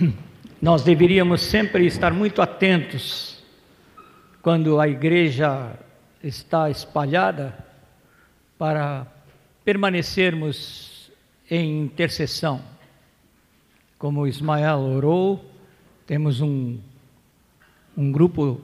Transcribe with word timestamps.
nós 0.60 0.82
deveríamos 0.82 1.42
sempre 1.42 1.86
estar 1.86 2.12
muito 2.12 2.42
atentos 2.42 3.42
quando 4.42 4.80
a 4.80 4.88
igreja 4.88 5.74
está 6.22 6.70
espalhada 6.70 7.56
para 8.58 9.06
permanecermos 9.64 11.10
em 11.50 11.82
intercessão. 11.82 12.62
Como 13.98 14.26
Ismael 14.26 14.78
orou, 14.80 15.44
temos 16.06 16.40
um, 16.40 16.78
um 17.96 18.10
grupo 18.10 18.60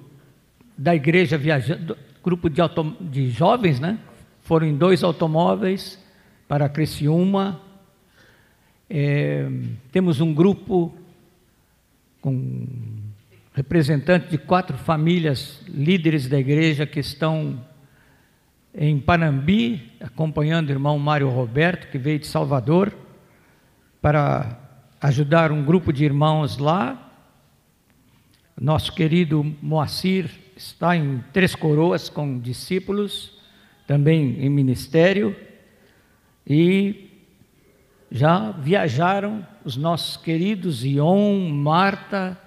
da 0.77 0.95
igreja 0.95 1.37
viajando, 1.37 1.97
grupo 2.23 2.49
de, 2.49 2.61
de 3.01 3.31
jovens, 3.31 3.81
né? 3.81 3.99
Foram 4.43 4.67
em 4.67 4.77
dois 4.77 5.03
automóveis 5.03 6.03
para 6.49 6.69
Criciúma. 6.69 7.61
É, 8.89 9.49
temos 9.91 10.21
um 10.21 10.33
grupo 10.33 10.95
com 12.27 12.67
representantes 13.55 14.29
de 14.29 14.37
quatro 14.37 14.77
famílias 14.77 15.61
líderes 15.69 16.27
da 16.27 16.37
igreja 16.37 16.85
que 16.85 16.99
estão 16.99 17.65
em 18.75 18.99
Panambi, 18.99 19.93
acompanhando 20.01 20.71
o 20.71 20.73
irmão 20.73 20.99
Mário 20.99 21.29
Roberto, 21.29 21.89
que 21.89 21.97
veio 21.97 22.19
de 22.19 22.27
Salvador, 22.27 22.93
para 24.03 24.59
ajudar 25.01 25.53
um 25.53 25.65
grupo 25.65 25.93
de 25.93 26.05
irmãos 26.05 26.59
lá. 26.59 27.13
Nosso 28.61 28.93
querido 28.93 29.45
Moacir 29.63 30.29
está 30.57 30.97
em 30.97 31.23
Três 31.33 31.55
Coroas 31.55 32.09
com 32.09 32.41
discípulos, 32.41 33.41
também 33.87 34.45
em 34.45 34.51
ministério, 34.51 35.37
e 36.45 37.06
já 38.11 38.53
viajaram 38.53 39.47
os 39.65 39.77
nossos 39.77 40.17
queridos 40.17 40.85
Ion, 40.85 41.49
Marta, 41.51 42.39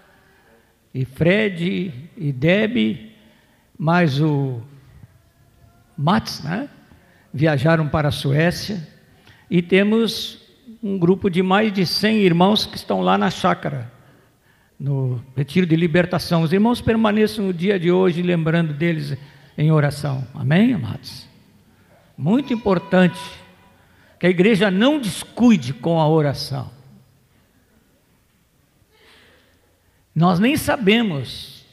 e 0.94 1.06
Fred 1.06 1.94
e 2.18 2.32
Deb, 2.32 3.12
mais 3.78 4.20
o 4.20 4.62
Mats, 5.98 6.44
né? 6.44 6.70
Viajaram 7.34 7.88
para 7.88 8.08
a 8.08 8.12
Suécia 8.12 8.88
e 9.50 9.62
temos 9.62 10.42
um 10.82 10.98
grupo 10.98 11.30
de 11.30 11.44
mais 11.44 11.72
de 11.72 11.86
100 11.86 12.18
irmãos 12.18 12.66
que 12.66 12.76
estão 12.76 13.02
lá 13.02 13.18
na 13.18 13.30
chácara, 13.30 13.92
no 14.80 15.22
retiro 15.36 15.68
de 15.68 15.76
libertação. 15.76 16.42
Os 16.42 16.54
irmãos 16.54 16.82
permaneçam 16.82 17.46
no 17.46 17.54
dia 17.54 17.80
de 17.80 17.92
hoje 17.92 18.22
lembrando 18.22 18.74
deles 18.74 19.16
em 19.58 19.72
oração. 19.72 20.26
Amém, 20.34 20.74
amados? 20.74 21.28
Muito 22.18 22.54
importante 22.54 23.20
que 24.20 24.28
a 24.28 24.30
igreja 24.30 24.70
não 24.70 25.00
descuide 25.00 25.74
com 25.74 26.00
a 26.00 26.08
oração. 26.08 26.70
Nós 30.14 30.40
nem 30.40 30.58
sabemos 30.58 31.66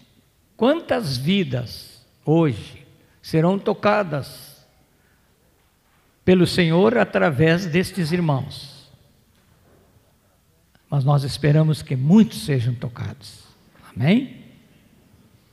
quantas 0.56 1.16
vidas 1.16 2.06
hoje 2.24 2.86
serão 3.20 3.58
tocadas 3.58 4.64
pelo 6.24 6.46
Senhor 6.46 6.96
através 6.96 7.66
destes 7.66 8.12
irmãos. 8.12 8.90
Mas 10.88 11.04
nós 11.04 11.24
esperamos 11.24 11.82
que 11.82 11.96
muitos 11.96 12.44
sejam 12.44 12.74
tocados. 12.74 13.42
Amém? 13.94 14.44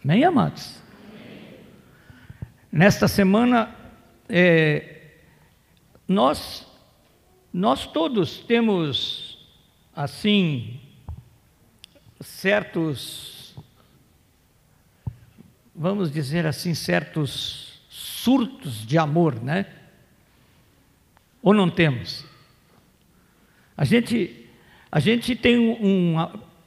Amém, 0.03 0.23
amados? 0.23 0.75
Nesta 2.71 3.07
semana, 3.07 3.73
é, 4.27 5.11
nós, 6.07 6.67
nós 7.53 7.85
todos 7.85 8.37
temos, 8.39 9.37
assim, 9.95 10.79
certos, 12.19 13.55
vamos 15.75 16.11
dizer 16.11 16.47
assim, 16.47 16.73
certos 16.73 17.83
surtos 17.89 18.83
de 18.85 18.97
amor, 18.97 19.35
né? 19.39 19.67
Ou 21.43 21.53
não 21.53 21.69
temos? 21.69 22.25
A 23.77 23.85
gente, 23.85 24.47
a 24.91 24.99
gente 24.99 25.35
tem 25.35 25.57
um. 25.57 26.15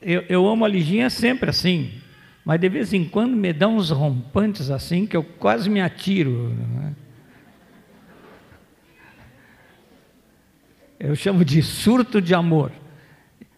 eu, 0.00 0.22
eu 0.28 0.46
amo 0.46 0.64
a 0.64 0.68
Liginha 0.68 1.10
sempre 1.10 1.50
assim, 1.50 2.00
mas 2.44 2.60
de 2.60 2.68
vez 2.68 2.92
em 2.92 3.04
quando 3.04 3.34
me 3.34 3.52
dá 3.52 3.66
uns 3.66 3.90
rompantes 3.90 4.70
assim 4.70 5.04
que 5.04 5.16
eu 5.16 5.24
quase 5.24 5.68
me 5.68 5.80
atiro. 5.80 6.50
Né? 6.50 6.94
Eu 10.98 11.14
chamo 11.14 11.44
de 11.44 11.62
surto 11.62 12.22
de 12.22 12.34
amor. 12.34 12.72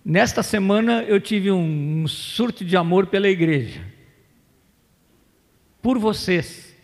Nesta 0.04 0.42
semana 0.42 1.04
eu 1.04 1.20
tive 1.20 1.52
um, 1.52 2.04
surto 2.08 2.64
de 2.64 2.76
amor 2.76 3.06
pela 3.06 3.28
igreja. 3.28 3.80
Por 5.80 5.98
vocês. 5.98 6.76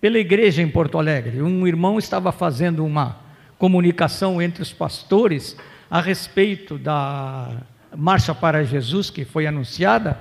Pela 0.00 0.18
igreja 0.18 0.62
em 0.62 0.68
Porto 0.68 0.96
Alegre. 0.96 1.42
Um 1.42 1.66
irmão 1.66 1.98
estava 1.98 2.32
fazendo 2.32 2.82
uma 2.84 3.20
comunicação 3.58 4.40
entre 4.40 4.62
os 4.62 4.72
pastores 4.72 5.56
a 5.90 6.00
respeito 6.00 6.78
da 6.78 7.62
Marcha 7.94 8.34
para 8.34 8.64
Jesus 8.64 9.10
que 9.10 9.26
foi 9.26 9.46
anunciada. 9.46 10.18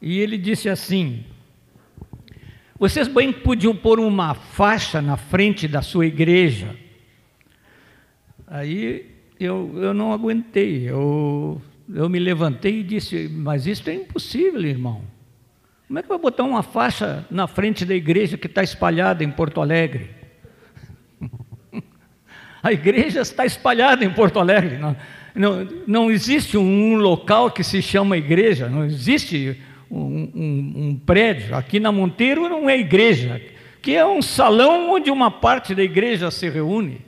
E 0.00 0.20
ele 0.20 0.38
disse 0.38 0.70
assim: 0.70 1.22
Vocês 2.78 3.08
bem 3.08 3.30
podiam 3.30 3.76
pôr 3.76 4.00
uma 4.00 4.32
faixa 4.32 5.02
na 5.02 5.18
frente 5.18 5.68
da 5.68 5.82
sua 5.82 6.06
igreja. 6.06 6.85
Aí 8.46 9.06
eu, 9.40 9.72
eu 9.76 9.92
não 9.92 10.12
aguentei. 10.12 10.88
Eu, 10.88 11.60
eu 11.92 12.08
me 12.08 12.18
levantei 12.18 12.80
e 12.80 12.82
disse: 12.82 13.28
Mas 13.28 13.66
isso 13.66 13.88
é 13.90 13.94
impossível, 13.94 14.64
irmão. 14.64 15.02
Como 15.86 15.98
é 15.98 16.02
que 16.02 16.08
vai 16.08 16.18
botar 16.18 16.42
uma 16.42 16.62
faixa 16.62 17.24
na 17.30 17.46
frente 17.46 17.84
da 17.84 17.94
igreja 17.94 18.36
que 18.36 18.46
está 18.46 18.62
espalhada 18.62 19.22
em 19.22 19.30
Porto 19.30 19.60
Alegre? 19.60 20.10
A 22.62 22.72
igreja 22.72 23.20
está 23.20 23.46
espalhada 23.46 24.04
em 24.04 24.10
Porto 24.10 24.40
Alegre. 24.40 24.78
Não, 24.78 24.96
não, 25.32 25.68
não 25.86 26.10
existe 26.10 26.58
um 26.58 26.96
local 26.96 27.52
que 27.52 27.62
se 27.62 27.80
chama 27.80 28.16
igreja, 28.16 28.68
não 28.68 28.84
existe 28.84 29.56
um, 29.88 30.30
um, 30.34 30.72
um 30.76 30.96
prédio. 30.96 31.54
Aqui 31.54 31.78
na 31.78 31.92
Monteiro 31.92 32.48
não 32.48 32.68
é 32.68 32.76
igreja, 32.76 33.40
que 33.80 33.94
é 33.94 34.04
um 34.04 34.20
salão 34.20 34.90
onde 34.90 35.08
uma 35.10 35.30
parte 35.30 35.72
da 35.72 35.84
igreja 35.84 36.30
se 36.32 36.48
reúne. 36.48 37.05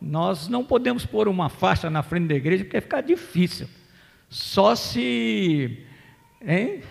Nós 0.00 0.48
não 0.48 0.64
podemos 0.64 1.04
pôr 1.04 1.28
uma 1.28 1.48
faixa 1.48 1.90
na 1.90 2.02
frente 2.02 2.28
da 2.28 2.34
igreja 2.34 2.64
porque 2.64 2.76
vai 2.76 2.82
ficar 2.82 3.00
difícil. 3.00 3.68
Só 4.28 4.74
se 4.74 5.84
hein? 6.44 6.82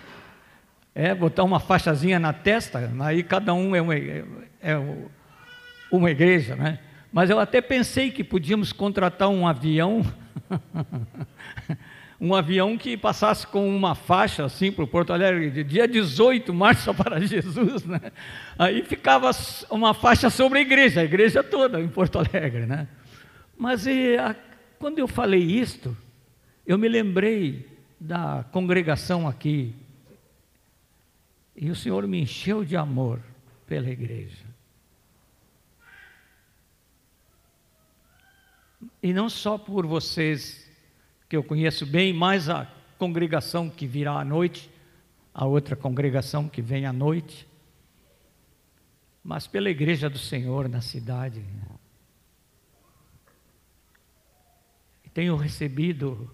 É, 0.94 1.14
botar 1.14 1.44
uma 1.44 1.60
faixazinha 1.60 2.20
na 2.20 2.34
testa, 2.34 2.92
aí 3.02 3.22
cada 3.22 3.54
um 3.54 3.76
é 3.76 3.82
uma, 3.82 3.96
é 3.96 4.76
uma 5.92 6.10
igreja, 6.10 6.56
né? 6.56 6.80
Mas 7.12 7.30
eu 7.30 7.40
até 7.40 7.62
pensei 7.62 8.10
que 8.12 8.24
podíamos 8.24 8.74
contratar 8.74 9.30
um 9.30 9.48
avião, 9.48 10.04
um 12.20 12.34
avião 12.34 12.78
que 12.78 12.98
passasse 12.98 13.46
com 13.46 13.68
uma 13.76 13.94
faixa 13.94 14.44
assim 14.44 14.72
para 14.72 14.84
o 14.84 14.88
Porto 14.88 15.14
Alegre, 15.14 15.52
de 15.52 15.64
dia 15.64 15.88
18, 15.88 16.52
marcha 16.52 16.92
para 16.94 17.20
Jesus, 17.26 17.86
né? 17.86 18.12
Aí 18.58 18.82
ficava 18.84 19.30
uma 19.70 19.94
faixa 19.94 20.32
sobre 20.32 20.60
a 20.60 20.62
igreja, 20.64 21.02
a 21.02 21.04
igreja 21.04 21.44
toda 21.44 21.80
em 21.80 21.88
Porto 21.88 22.18
Alegre, 22.18 22.66
né? 22.66 22.88
Mas 23.58 23.88
e, 23.88 24.18
a, 24.18 24.36
quando 24.78 25.00
eu 25.00 25.08
falei 25.08 25.42
isto, 25.42 25.96
eu 26.66 26.78
me 26.78 26.88
lembrei 26.88 27.68
da 28.00 28.46
congregação 28.52 29.28
aqui. 29.28 29.74
E 31.56 31.70
o 31.72 31.76
Senhor 31.76 32.08
me 32.08 32.22
encheu 32.22 32.64
de 32.64 32.78
amor 32.78 33.20
pela 33.66 33.90
igreja. 33.90 34.46
E 39.02 39.12
não 39.12 39.30
só 39.30 39.58
por 39.58 39.86
vocês, 39.86 40.70
que 41.28 41.36
eu 41.36 41.44
conheço 41.44 41.86
bem, 41.86 42.14
mas 42.14 42.50
a 42.50 42.72
congregação 42.98 43.70
que 43.70 43.88
virá 43.88 44.20
à 44.20 44.26
noite, 44.26 44.70
a 45.34 45.46
outra 45.46 45.76
congregação 45.76 46.48
que 46.48 46.62
vem 46.62 46.86
à 46.86 46.94
noite, 46.94 47.48
mas 49.24 49.46
pela 49.46 49.70
igreja 49.70 50.10
do 50.10 50.18
Senhor 50.18 50.70
na 50.70 50.82
cidade. 50.82 51.44
Tenho 55.18 55.36
recebido 55.36 56.30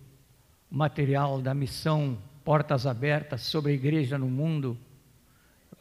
material 0.69 1.41
da 1.41 1.53
missão 1.53 2.17
Portas 2.43 2.85
Abertas 2.85 3.39
sobre 3.43 3.71
a 3.71 3.75
igreja 3.75 4.17
no 4.17 4.27
mundo. 4.27 4.77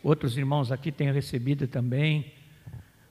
Outros 0.04 0.37
irmãos 0.37 0.70
aqui 0.70 0.93
têm 0.93 1.10
recebido 1.10 1.66
também. 1.66 2.32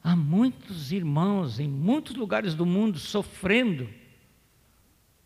Há 0.02 0.16
muitos 0.16 0.94
irmãos 0.94 1.60
em 1.60 1.68
muitos 1.68 2.16
lugares 2.16 2.56
do 2.56 2.66
mundo 2.66 2.98
sofrendo 2.98 3.90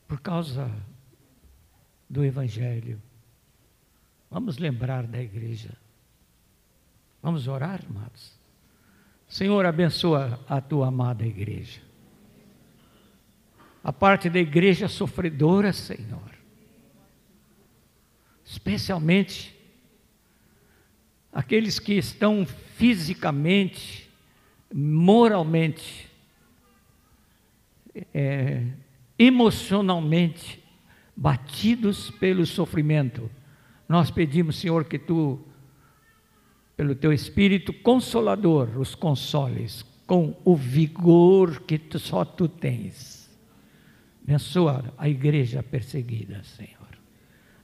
por 0.08 0.20
causa 0.20 0.72
do 2.10 2.26
Evangelho. 2.26 3.00
Vamos 4.32 4.58
lembrar 4.58 5.06
da 5.06 5.22
igreja. 5.22 5.78
Vamos 7.22 7.48
orar, 7.48 7.84
amados. 7.88 8.34
Senhor, 9.28 9.64
abençoa 9.64 10.44
a 10.50 10.60
tua 10.60 10.88
amada 10.88 11.24
igreja 11.24 11.85
a 13.86 13.94
parte 13.94 14.32
da 14.32 14.40
igreja 14.40 14.88
sofredora, 14.88 15.72
Senhor. 15.72 16.34
especialmente 18.44 19.56
aqueles 21.32 21.78
que 21.78 21.94
estão 21.94 22.48
fisicamente, 22.76 24.10
moralmente, 24.74 26.10
é, 28.12 28.66
emocionalmente 29.20 30.64
batidos 31.16 32.10
pelo 32.10 32.44
sofrimento. 32.44 33.30
Nós 33.88 34.10
pedimos, 34.10 34.56
Senhor, 34.56 34.86
que 34.86 34.98
tu, 34.98 35.40
pelo 36.76 36.96
teu 36.96 37.14
Espírito 37.14 37.72
Consolador, 37.72 38.80
os 38.80 38.96
consoles 38.96 39.86
com 40.08 40.36
o 40.44 40.56
vigor 40.56 41.62
que 41.62 41.78
tu, 41.78 42.00
só 42.00 42.26
tu 42.26 42.48
tens. 42.48 43.25
Abençoa 44.28 44.92
a 44.98 45.08
igreja 45.08 45.62
perseguida, 45.62 46.42
Senhor. 46.44 46.98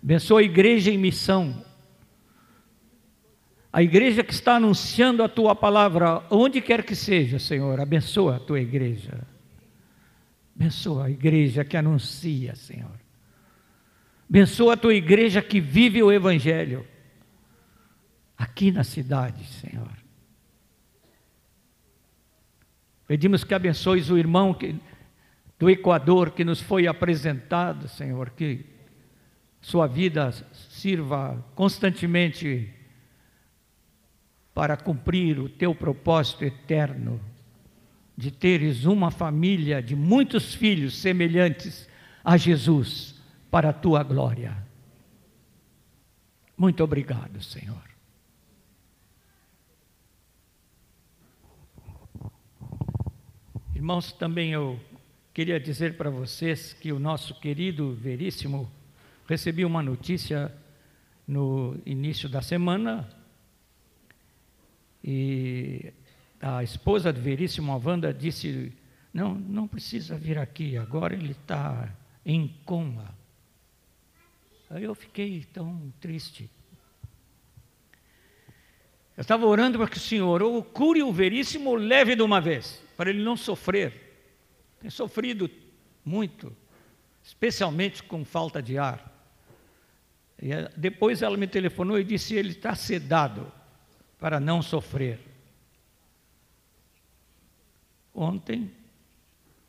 Abençoa 0.02 0.42
a 0.42 0.44
igreja 0.44 0.92
em 0.92 0.98
missão, 0.98 1.66
a 3.74 3.82
igreja 3.82 4.24
que 4.24 4.34
está 4.34 4.58
anunciando 4.58 5.24
a 5.24 5.30
tua 5.30 5.56
palavra, 5.56 6.24
onde 6.30 6.62
quer 6.62 6.84
que 6.84 6.96
seja, 6.96 7.40
Senhor, 7.40 7.80
abençoa 7.80 8.36
a 8.36 8.40
tua 8.40 8.60
igreja. 8.60 9.26
Abençoa 10.56 11.06
a 11.06 11.10
igreja 11.10 11.66
que 11.66 11.76
anuncia, 11.76 12.54
Senhor. 12.56 13.00
Abençoa 14.30 14.74
a 14.74 14.78
tua 14.78 14.94
igreja 14.94 15.42
que 15.42 15.60
vive 15.60 16.04
o 16.04 16.12
Evangelho. 16.12 16.86
Aqui 18.38 18.72
na 18.72 18.84
cidade, 18.84 19.44
Senhor. 19.46 19.92
Pedimos 23.08 23.44
que 23.44 23.54
abençoes 23.54 24.10
o 24.10 24.18
irmão 24.18 24.54
que, 24.54 24.76
do 25.62 25.70
Equador 25.70 26.32
que 26.32 26.44
nos 26.44 26.60
foi 26.60 26.88
apresentado, 26.88 27.88
Senhor, 27.88 28.32
que 28.32 28.66
sua 29.62 29.86
vida 29.86 30.32
sirva 30.52 31.46
constantemente 31.54 32.74
para 34.56 34.76
cumprir 34.76 35.38
o 35.38 35.48
teu 35.48 35.76
propósito 35.76 36.44
eterno 36.44 37.22
de 38.18 38.32
teres 38.32 38.86
uma 38.86 39.12
família 39.12 39.84
de 39.84 39.96
muitos 39.96 40.56
filhos 40.56 40.98
semelhantes 40.98 41.88
a 42.24 42.38
Jesus 42.38 43.22
para 43.52 43.70
a 43.70 43.74
tua 43.74 44.02
glória. 44.02 44.58
Muito 46.58 46.84
obrigado, 46.84 47.40
Senhor. 47.44 47.84
Irmãos, 53.76 54.12
também 54.12 54.54
eu 54.54 54.80
queria 55.34 55.60
dizer 55.60 55.96
para 55.96 56.10
vocês 56.10 56.74
que 56.74 56.92
o 56.92 57.00
nosso 57.00 57.40
querido 57.40 57.94
Veríssimo 57.94 58.70
recebi 59.28 59.64
uma 59.64 59.82
notícia 59.82 60.54
no 61.28 61.78
início 61.86 62.28
da 62.28 62.42
semana 62.42 63.08
e 65.04 65.94
a 66.42 66.64
esposa 66.64 67.14
do 67.14 67.22
Veríssimo, 67.22 67.72
a 67.72 67.78
Wanda, 67.78 68.14
disse: 68.14 68.74
Não, 69.14 69.34
não 69.34 69.68
precisa 69.68 70.18
vir 70.18 70.38
aqui, 70.38 70.78
agora 70.78 71.14
ele 71.14 71.32
está 71.32 71.90
em 72.26 72.54
coma. 72.66 73.16
Aí 74.70 74.84
eu 74.84 74.96
fiquei 74.96 75.46
tão 75.54 75.94
triste. 76.00 76.50
Eu 79.18 79.22
estava 79.22 79.46
orando 79.46 79.78
para 79.78 79.88
que 79.88 79.98
o 79.98 80.00
Senhor 80.00 80.42
ou 80.42 80.64
cure 80.64 81.04
o 81.04 81.12
Veríssimo, 81.12 81.76
leve 81.76 82.16
de 82.16 82.22
uma 82.22 82.42
vez, 82.42 82.82
para 82.96 83.10
ele 83.10 83.24
não 83.24 83.38
sofrer. 83.38 84.01
Tem 84.82 84.90
sofrido 84.90 85.50
muito, 86.04 86.56
especialmente 87.24 88.02
com 88.02 88.26
falta 88.26 88.62
de 88.62 88.78
ar. 88.78 89.10
E 90.42 90.52
eh, 90.52 90.72
depois 90.76 91.22
ela 91.22 91.38
me 91.38 91.48
telefonou 91.48 92.00
e 92.00 92.04
disse: 92.04 92.34
ele 92.34 92.50
está 92.50 92.74
sedado 92.74 93.52
para 94.20 94.40
não 94.40 94.62
sofrer. 94.62 95.20
Ontem, 98.14 98.72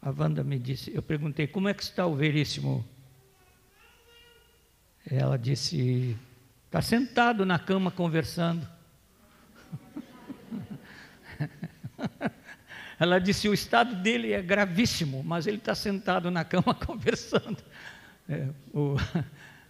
a 0.00 0.10
Wanda 0.10 0.42
me 0.42 0.58
disse, 0.58 0.92
eu 0.92 1.02
perguntei, 1.02 1.46
como 1.46 1.68
é 1.68 1.74
que 1.74 1.82
está 1.82 2.06
o 2.06 2.16
Veríssimo? 2.16 2.84
Ela 5.08 5.38
disse, 5.38 6.16
está 6.66 6.82
sentado 6.82 7.46
na 7.46 7.58
cama 7.58 7.90
conversando. 7.90 8.68
Ela 13.02 13.18
disse, 13.18 13.48
o 13.48 13.52
estado 13.52 13.96
dele 13.96 14.32
é 14.32 14.40
gravíssimo, 14.40 15.24
mas 15.24 15.48
ele 15.48 15.56
está 15.56 15.74
sentado 15.74 16.30
na 16.30 16.44
cama 16.44 16.72
conversando. 16.86 17.58
É, 18.28 18.46
o, 18.72 18.94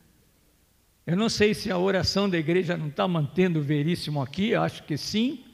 eu 1.07 1.17
não 1.17 1.31
sei 1.31 1.55
se 1.55 1.71
a 1.71 1.79
oração 1.79 2.29
da 2.29 2.37
igreja 2.37 2.77
não 2.77 2.89
está 2.89 3.09
mantendo 3.09 3.63
veríssimo 3.63 4.21
aqui, 4.21 4.55
acho 4.55 4.83
que 4.83 4.99
sim. 4.99 5.47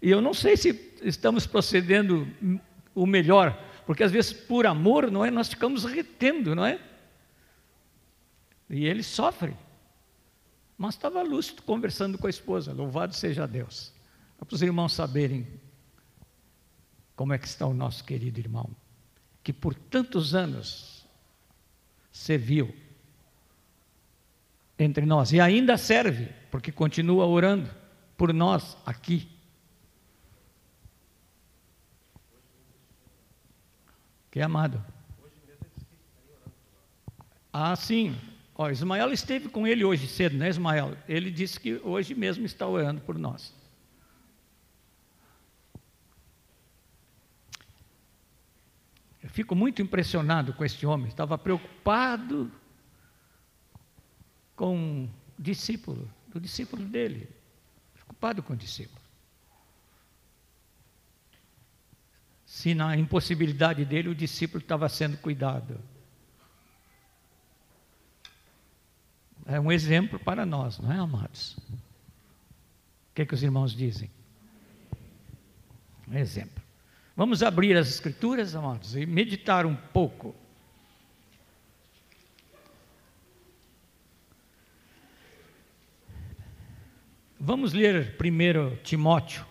E 0.00 0.12
eu 0.12 0.22
não 0.22 0.32
sei 0.32 0.56
se 0.56 0.96
estamos 1.02 1.44
procedendo 1.44 2.24
o 2.94 3.04
melhor, 3.04 3.60
porque 3.84 4.04
às 4.04 4.12
vezes 4.12 4.32
por 4.32 4.64
amor, 4.64 5.10
não 5.10 5.24
é, 5.24 5.30
nós 5.32 5.48
ficamos 5.48 5.84
retendo, 5.84 6.54
não 6.54 6.64
é? 6.64 6.78
E 8.70 8.86
ele 8.86 9.02
sofre. 9.02 9.56
Mas 10.78 10.94
estava 10.94 11.20
lúcido 11.20 11.62
conversando 11.62 12.16
com 12.16 12.28
a 12.28 12.30
esposa, 12.30 12.72
louvado 12.72 13.12
seja 13.12 13.44
Deus. 13.44 13.92
Para 14.38 14.54
os 14.54 14.62
irmãos 14.62 14.92
saberem 14.92 15.63
como 17.16 17.32
é 17.32 17.38
que 17.38 17.46
está 17.46 17.66
o 17.66 17.74
nosso 17.74 18.04
querido 18.04 18.38
irmão, 18.38 18.68
que 19.42 19.52
por 19.52 19.74
tantos 19.74 20.34
anos 20.34 21.06
serviu 22.10 22.74
entre 24.78 25.06
nós 25.06 25.32
e 25.32 25.40
ainda 25.40 25.76
serve, 25.76 26.28
porque 26.50 26.72
continua 26.72 27.26
orando 27.26 27.70
por 28.16 28.32
nós 28.32 28.76
aqui. 28.84 29.28
Que 34.30 34.40
amado. 34.40 34.84
Ah, 37.52 37.76
sim. 37.76 38.16
Ó, 38.56 38.68
Ismael 38.68 39.12
esteve 39.12 39.48
com 39.48 39.64
ele 39.64 39.84
hoje 39.84 40.08
cedo, 40.08 40.36
né, 40.36 40.48
Ismael? 40.48 40.96
Ele 41.08 41.30
disse 41.30 41.58
que 41.58 41.80
hoje 41.84 42.14
mesmo 42.14 42.44
está 42.44 42.66
orando 42.66 43.00
por 43.00 43.16
nós. 43.16 43.54
Fico 49.34 49.56
muito 49.56 49.82
impressionado 49.82 50.54
com 50.54 50.64
este 50.64 50.86
homem. 50.86 51.08
Estava 51.08 51.36
preocupado 51.36 52.52
com 54.54 55.06
o 55.06 55.42
discípulo, 55.42 56.08
do 56.28 56.38
discípulo 56.40 56.84
dele. 56.84 57.28
Preocupado 57.94 58.44
com 58.44 58.52
o 58.52 58.56
discípulo. 58.56 59.02
Se 62.46 62.76
na 62.76 62.96
impossibilidade 62.96 63.84
dele 63.84 64.08
o 64.08 64.14
discípulo 64.14 64.62
estava 64.62 64.88
sendo 64.88 65.16
cuidado. 65.16 65.80
É 69.46 69.58
um 69.58 69.72
exemplo 69.72 70.16
para 70.16 70.46
nós, 70.46 70.78
não 70.78 70.92
é, 70.92 70.98
amados? 70.98 71.56
O 73.10 73.14
que, 73.16 73.22
é 73.22 73.26
que 73.26 73.34
os 73.34 73.42
irmãos 73.42 73.74
dizem? 73.74 74.08
Um 76.06 76.14
exemplo. 76.14 76.63
Vamos 77.16 77.42
abrir 77.42 77.76
as 77.76 77.88
Escrituras, 77.88 78.54
amados, 78.54 78.96
e 78.96 79.06
meditar 79.06 79.64
um 79.66 79.74
pouco 79.76 80.34
Vamos 87.46 87.74
ler 87.74 88.16
primeiro 88.16 88.74
Timóteo. 88.82 89.44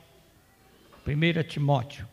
1 1.06 1.44
Timóteo. 1.48 2.08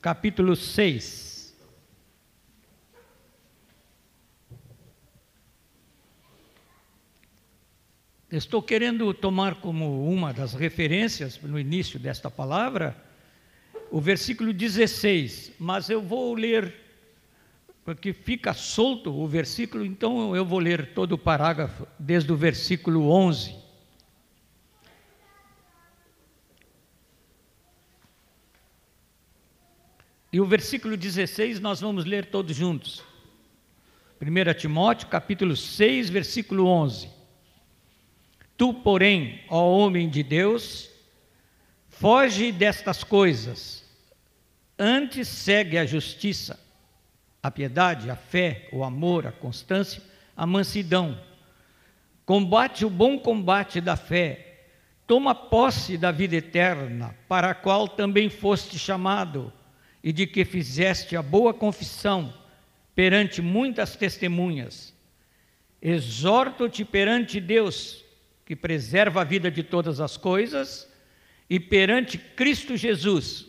Capítulo 0.00 0.54
6. 0.54 1.35
Estou 8.30 8.60
querendo 8.60 9.14
tomar 9.14 9.56
como 9.56 10.08
uma 10.10 10.32
das 10.32 10.52
referências 10.52 11.40
no 11.40 11.58
início 11.58 11.98
desta 11.98 12.28
palavra 12.28 13.06
o 13.90 14.00
versículo 14.00 14.52
16, 14.52 15.52
mas 15.58 15.88
eu 15.88 16.02
vou 16.02 16.34
ler, 16.34 16.74
porque 17.84 18.12
fica 18.12 18.52
solto 18.52 19.14
o 19.14 19.28
versículo, 19.28 19.84
então 19.84 20.34
eu 20.34 20.44
vou 20.44 20.58
ler 20.58 20.92
todo 20.92 21.12
o 21.12 21.18
parágrafo, 21.18 21.86
desde 21.98 22.32
o 22.32 22.36
versículo 22.36 23.08
11. 23.08 23.56
E 30.32 30.40
o 30.40 30.44
versículo 30.44 30.96
16 30.96 31.60
nós 31.60 31.80
vamos 31.80 32.04
ler 32.04 32.26
todos 32.26 32.54
juntos. 32.56 33.04
1 34.20 34.58
Timóteo, 34.58 35.08
capítulo 35.08 35.54
6, 35.56 36.10
versículo 36.10 36.66
11. 36.66 37.15
Tu, 38.56 38.72
porém, 38.72 39.42
ó 39.48 39.70
homem 39.70 40.08
de 40.08 40.22
Deus, 40.22 40.90
Foge 41.98 42.52
destas 42.52 43.02
coisas, 43.02 43.82
antes 44.78 45.28
segue 45.28 45.78
a 45.78 45.86
justiça, 45.86 46.60
a 47.42 47.50
piedade, 47.50 48.10
a 48.10 48.16
fé, 48.16 48.68
o 48.70 48.84
amor, 48.84 49.26
a 49.26 49.32
constância, 49.32 50.02
a 50.36 50.46
mansidão. 50.46 51.18
Combate 52.26 52.84
o 52.84 52.90
bom 52.90 53.18
combate 53.18 53.80
da 53.80 53.96
fé, 53.96 54.66
toma 55.06 55.34
posse 55.34 55.96
da 55.96 56.12
vida 56.12 56.36
eterna, 56.36 57.16
para 57.26 57.52
a 57.52 57.54
qual 57.54 57.88
também 57.88 58.28
foste 58.28 58.78
chamado, 58.78 59.50
e 60.04 60.12
de 60.12 60.26
que 60.26 60.44
fizeste 60.44 61.16
a 61.16 61.22
boa 61.22 61.54
confissão 61.54 62.30
perante 62.94 63.40
muitas 63.40 63.96
testemunhas. 63.96 64.92
Exorto-te 65.80 66.84
perante 66.84 67.40
Deus, 67.40 68.04
que 68.46 68.54
preserva 68.54 69.22
a 69.22 69.24
vida 69.24 69.50
de 69.50 69.64
todas 69.64 70.00
as 70.00 70.16
coisas, 70.16 70.88
e 71.50 71.58
perante 71.58 72.16
Cristo 72.16 72.76
Jesus, 72.76 73.46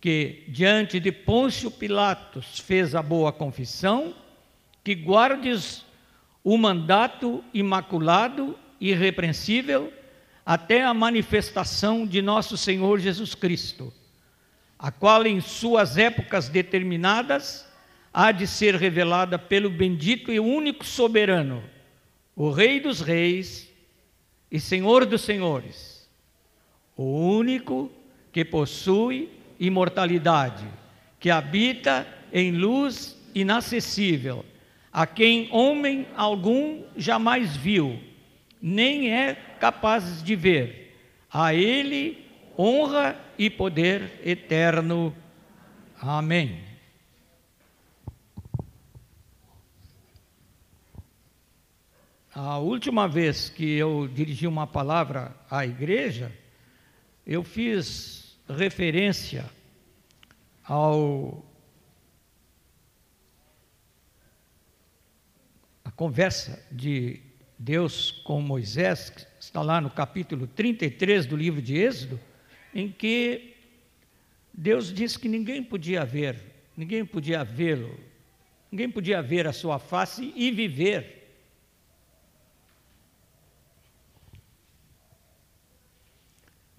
que 0.00 0.42
diante 0.48 0.98
de 0.98 1.12
Pôncio 1.12 1.70
Pilatos 1.70 2.58
fez 2.58 2.96
a 2.96 3.02
boa 3.02 3.32
confissão, 3.32 4.12
que 4.82 4.96
guardes 4.96 5.86
o 6.42 6.58
mandato 6.58 7.44
imaculado 7.54 8.58
irrepreensível 8.80 9.92
até 10.44 10.82
a 10.82 10.92
manifestação 10.92 12.04
de 12.04 12.20
nosso 12.20 12.56
Senhor 12.56 12.98
Jesus 12.98 13.36
Cristo, 13.36 13.92
a 14.76 14.90
qual 14.90 15.24
em 15.24 15.40
suas 15.40 15.96
épocas 15.96 16.48
determinadas 16.48 17.64
há 18.12 18.32
de 18.32 18.48
ser 18.48 18.74
revelada 18.74 19.38
pelo 19.38 19.70
bendito 19.70 20.32
e 20.32 20.40
único 20.40 20.84
soberano, 20.84 21.62
o 22.34 22.50
Rei 22.50 22.80
dos 22.80 23.00
Reis 23.00 23.71
e 24.52 24.60
Senhor 24.60 25.06
dos 25.06 25.22
Senhores, 25.22 26.06
o 26.94 27.04
único 27.04 27.90
que 28.30 28.44
possui 28.44 29.30
imortalidade, 29.58 30.66
que 31.18 31.30
habita 31.30 32.06
em 32.30 32.52
luz 32.52 33.18
inacessível, 33.34 34.44
a 34.92 35.06
quem 35.06 35.48
homem 35.50 36.06
algum 36.14 36.82
jamais 36.94 37.56
viu, 37.56 37.98
nem 38.60 39.10
é 39.10 39.34
capaz 39.58 40.22
de 40.22 40.36
ver. 40.36 40.98
A 41.32 41.54
ele 41.54 42.22
honra 42.58 43.18
e 43.38 43.48
poder 43.48 44.20
eterno. 44.22 45.16
Amém. 45.98 46.71
A 52.34 52.56
última 52.56 53.06
vez 53.06 53.50
que 53.50 53.74
eu 53.76 54.08
dirigi 54.08 54.46
uma 54.46 54.66
palavra 54.66 55.36
à 55.50 55.66
igreja, 55.66 56.32
eu 57.26 57.44
fiz 57.44 58.40
referência 58.48 59.44
ao 60.64 61.44
a 65.84 65.90
conversa 65.90 66.66
de 66.72 67.20
Deus 67.58 68.10
com 68.24 68.40
Moisés, 68.40 69.10
que 69.10 69.26
está 69.38 69.60
lá 69.60 69.78
no 69.78 69.90
capítulo 69.90 70.46
33 70.46 71.26
do 71.26 71.36
livro 71.36 71.60
de 71.60 71.76
Êxodo, 71.76 72.18
em 72.74 72.90
que 72.90 73.56
Deus 74.54 74.90
disse 74.90 75.18
que 75.18 75.28
ninguém 75.28 75.62
podia 75.62 76.02
ver, 76.02 76.42
ninguém 76.74 77.04
podia 77.04 77.44
vê-lo, 77.44 77.94
ninguém 78.70 78.88
podia 78.88 79.20
ver 79.20 79.46
a 79.46 79.52
sua 79.52 79.78
face 79.78 80.32
e 80.34 80.50
viver. 80.50 81.21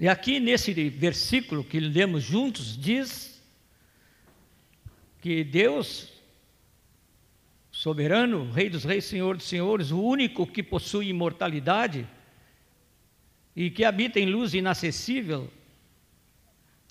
E 0.03 0.09
aqui 0.09 0.37
nesse 0.37 0.73
versículo 0.89 1.63
que 1.63 1.79
lemos 1.79 2.23
juntos, 2.23 2.77
diz 2.77 3.41
que 5.21 5.45
Deus, 5.45 6.11
soberano, 7.71 8.51
Rei 8.51 8.69
dos 8.69 8.83
Reis, 8.83 9.05
Senhor 9.05 9.37
dos 9.37 9.47
Senhores, 9.47 9.91
o 9.91 10.03
único 10.03 10.45
que 10.45 10.61
possui 10.61 11.07
imortalidade 11.07 12.05
e 13.55 13.71
que 13.71 13.85
habita 13.85 14.19
em 14.19 14.25
luz 14.25 14.53
inacessível, 14.53 15.49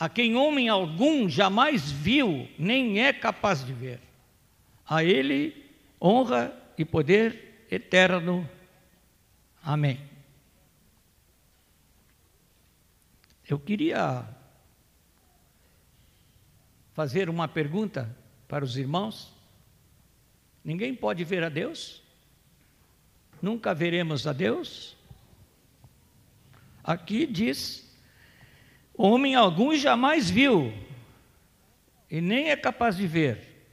a 0.00 0.08
quem 0.08 0.34
homem 0.34 0.70
algum 0.70 1.28
jamais 1.28 1.92
viu, 1.92 2.48
nem 2.58 3.02
é 3.02 3.12
capaz 3.12 3.62
de 3.62 3.74
ver. 3.74 4.00
A 4.88 5.04
Ele 5.04 5.66
honra 6.00 6.50
e 6.78 6.84
poder 6.86 7.66
eterno. 7.70 8.48
Amém. 9.62 10.11
Eu 13.52 13.58
queria 13.58 14.26
fazer 16.94 17.28
uma 17.28 17.46
pergunta 17.46 18.16
para 18.48 18.64
os 18.64 18.78
irmãos. 18.78 19.30
Ninguém 20.64 20.94
pode 20.94 21.22
ver 21.22 21.44
a 21.44 21.50
Deus? 21.50 22.02
Nunca 23.42 23.74
veremos 23.74 24.26
a 24.26 24.32
Deus? 24.32 24.96
Aqui 26.82 27.26
diz: 27.26 27.94
homem 28.94 29.34
algum 29.34 29.76
jamais 29.76 30.30
viu, 30.30 30.72
e 32.10 32.22
nem 32.22 32.48
é 32.48 32.56
capaz 32.56 32.96
de 32.96 33.06
ver. 33.06 33.68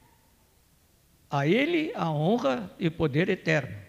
A 1.30 1.48
Ele 1.48 1.94
a 1.96 2.12
honra 2.12 2.70
e 2.78 2.90
o 2.90 2.92
poder 2.92 3.30
eterno. 3.30 3.89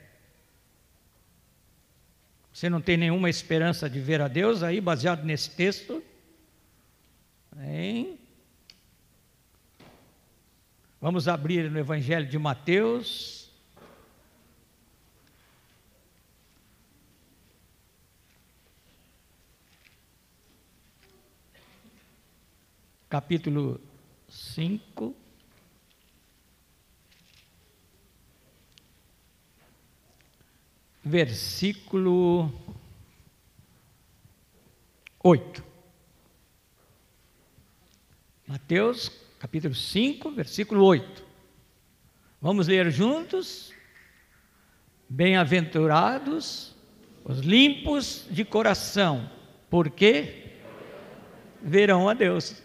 Você 2.61 2.69
não 2.69 2.83
tem 2.83 2.99
nenhuma 2.99 3.31
esperança 3.31 3.89
de 3.89 3.99
ver 3.99 4.21
a 4.21 4.29
Deus 4.29 4.63
aí, 4.63 4.83
baseado 4.83 5.25
nesse 5.25 5.49
texto? 5.49 6.05
Hein? 7.59 8.19
Vamos 11.01 11.27
abrir 11.27 11.71
no 11.71 11.79
Evangelho 11.79 12.27
de 12.27 12.39
Mateus. 12.39 13.51
Capítulo 23.09 23.81
5. 24.29 25.20
Versículo 31.03 32.53
8. 35.23 35.65
Mateus, 38.47 39.11
capítulo 39.39 39.75
5, 39.75 40.31
versículo 40.33 40.85
8. 40.85 41.25
Vamos 42.41 42.67
ler 42.67 42.91
juntos? 42.91 43.73
Bem-aventurados 45.09 46.75
os 47.25 47.41
limpos 47.41 48.27
de 48.31 48.45
coração, 48.45 49.31
porque 49.69 50.57
verão 51.63 52.09
a 52.09 52.15
Deus. 52.15 52.63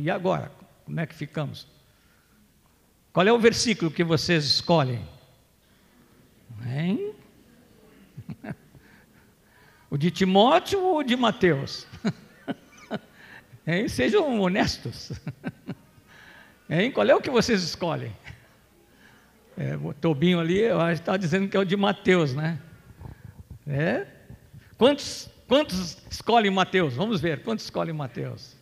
E 0.00 0.10
agora? 0.10 0.63
Como 0.84 1.00
é 1.00 1.06
que 1.06 1.14
ficamos? 1.14 1.66
Qual 3.12 3.26
é 3.26 3.32
o 3.32 3.38
versículo 3.38 3.90
que 3.90 4.04
vocês 4.04 4.44
escolhem? 4.44 5.06
Hein? 6.66 7.14
O 9.90 9.96
de 9.96 10.10
Timóteo 10.10 10.80
ou 10.80 10.98
o 10.98 11.02
de 11.04 11.14
Mateus? 11.14 11.86
Hein? 13.64 13.88
Sejam 13.88 14.40
honestos. 14.40 15.12
Hein? 16.68 16.90
Qual 16.90 17.06
é 17.08 17.14
o 17.14 17.20
que 17.20 17.30
vocês 17.30 17.62
escolhem? 17.62 18.12
É, 19.56 19.76
o 19.76 19.94
Tobinho 19.94 20.40
ali, 20.40 20.62
está 20.92 21.16
dizendo 21.16 21.48
que 21.48 21.56
é 21.56 21.60
o 21.60 21.64
de 21.64 21.76
Mateus, 21.76 22.34
né? 22.34 22.58
É? 23.64 24.04
Quantos, 24.76 25.30
quantos 25.46 25.98
escolhem 26.10 26.50
Mateus? 26.50 26.94
Vamos 26.94 27.20
ver, 27.20 27.44
quantos 27.44 27.64
escolhem 27.64 27.94
Mateus? 27.94 28.53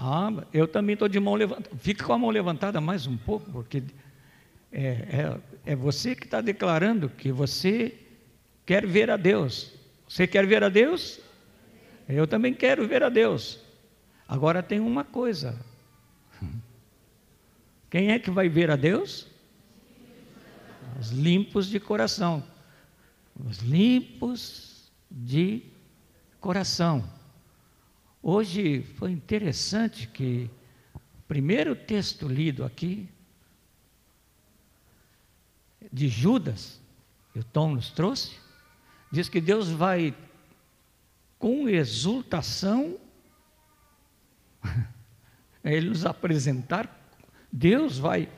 Ah, 0.00 0.30
eu 0.52 0.68
também 0.68 0.94
estou 0.94 1.08
de 1.08 1.18
mão 1.18 1.34
levantada. 1.34 1.76
Fica 1.76 2.04
com 2.04 2.12
a 2.12 2.18
mão 2.18 2.30
levantada 2.30 2.80
mais 2.80 3.06
um 3.06 3.16
pouco, 3.16 3.50
porque 3.50 3.82
é, 4.72 4.84
é, 4.86 5.40
é 5.72 5.76
você 5.76 6.14
que 6.14 6.24
está 6.24 6.40
declarando 6.40 7.08
que 7.08 7.32
você 7.32 7.94
quer 8.64 8.86
ver 8.86 9.10
a 9.10 9.16
Deus. 9.16 9.72
Você 10.08 10.26
quer 10.26 10.46
ver 10.46 10.62
a 10.62 10.68
Deus? 10.68 11.20
Eu 12.08 12.26
também 12.26 12.54
quero 12.54 12.86
ver 12.86 13.02
a 13.02 13.08
Deus. 13.08 13.60
Agora 14.26 14.62
tem 14.62 14.78
uma 14.78 15.04
coisa. 15.04 15.58
Quem 17.90 18.12
é 18.12 18.18
que 18.18 18.30
vai 18.30 18.48
ver 18.48 18.70
a 18.70 18.76
Deus? 18.76 19.26
Os 21.00 21.10
limpos 21.10 21.66
de 21.66 21.80
coração. 21.80 22.44
Os 23.46 23.58
limpos 23.58 24.90
de 25.10 25.62
coração. 26.40 27.17
Hoje 28.22 28.82
foi 28.96 29.12
interessante 29.12 30.08
que 30.08 30.50
o 30.92 31.00
primeiro 31.28 31.76
texto 31.76 32.26
lido 32.26 32.64
aqui 32.64 33.08
de 35.92 36.08
Judas, 36.08 36.80
que 37.32 37.38
o 37.38 37.44
Tom 37.44 37.74
nos 37.74 37.90
trouxe, 37.90 38.36
diz 39.10 39.28
que 39.28 39.40
Deus 39.40 39.70
vai, 39.70 40.14
com 41.38 41.68
exultação, 41.68 42.98
ele 45.64 45.88
nos 45.88 46.04
apresentar, 46.04 46.92
Deus 47.52 47.98
vai, 47.98 48.28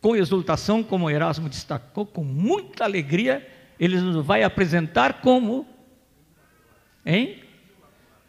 com 0.00 0.16
exultação, 0.16 0.82
como 0.82 1.10
Erasmo 1.10 1.50
destacou, 1.50 2.06
com 2.06 2.24
muita 2.24 2.84
alegria, 2.84 3.46
ele 3.78 4.00
nos 4.00 4.24
vai 4.24 4.42
apresentar 4.42 5.20
como, 5.20 5.68
hein? 7.04 7.44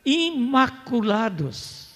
Imaculados. 0.05 1.89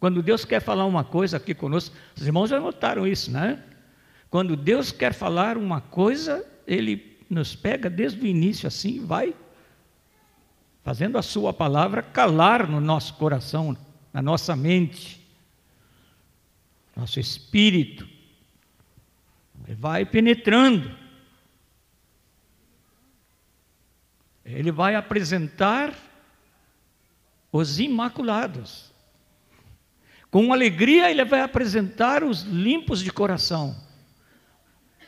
Quando 0.00 0.22
Deus 0.22 0.44
quer 0.44 0.60
falar 0.60 0.86
uma 0.86 1.02
coisa 1.02 1.36
aqui 1.36 1.54
conosco, 1.54 1.94
os 2.16 2.24
irmãos 2.24 2.48
já 2.48 2.60
notaram 2.60 3.06
isso, 3.06 3.30
né? 3.30 3.62
Quando 4.30 4.56
Deus 4.56 4.92
quer 4.92 5.12
falar 5.12 5.56
uma 5.56 5.80
coisa, 5.80 6.46
Ele 6.66 7.18
nos 7.28 7.56
pega 7.56 7.90
desde 7.90 8.20
o 8.20 8.26
início 8.26 8.66
assim 8.66 8.96
e 8.96 9.00
vai 9.00 9.34
fazendo 10.84 11.18
a 11.18 11.22
Sua 11.22 11.52
palavra 11.52 12.02
calar 12.02 12.68
no 12.68 12.80
nosso 12.80 13.14
coração, 13.14 13.76
na 14.12 14.22
nossa 14.22 14.54
mente, 14.54 15.20
nosso 16.96 17.18
espírito. 17.18 18.08
Ele 19.66 19.74
vai 19.74 20.04
penetrando. 20.04 21.07
Ele 24.50 24.72
vai 24.72 24.94
apresentar 24.94 25.94
os 27.52 27.78
imaculados. 27.78 28.92
Com 30.30 30.52
alegria, 30.52 31.10
ele 31.10 31.24
vai 31.24 31.40
apresentar 31.40 32.22
os 32.22 32.42
limpos 32.42 33.00
de 33.00 33.10
coração. 33.10 33.76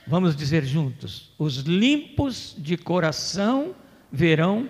Vamos 0.06 0.34
dizer 0.34 0.64
juntos: 0.64 1.32
os 1.38 1.58
limpos 1.58 2.54
de 2.58 2.76
coração 2.76 3.74
verão 4.10 4.68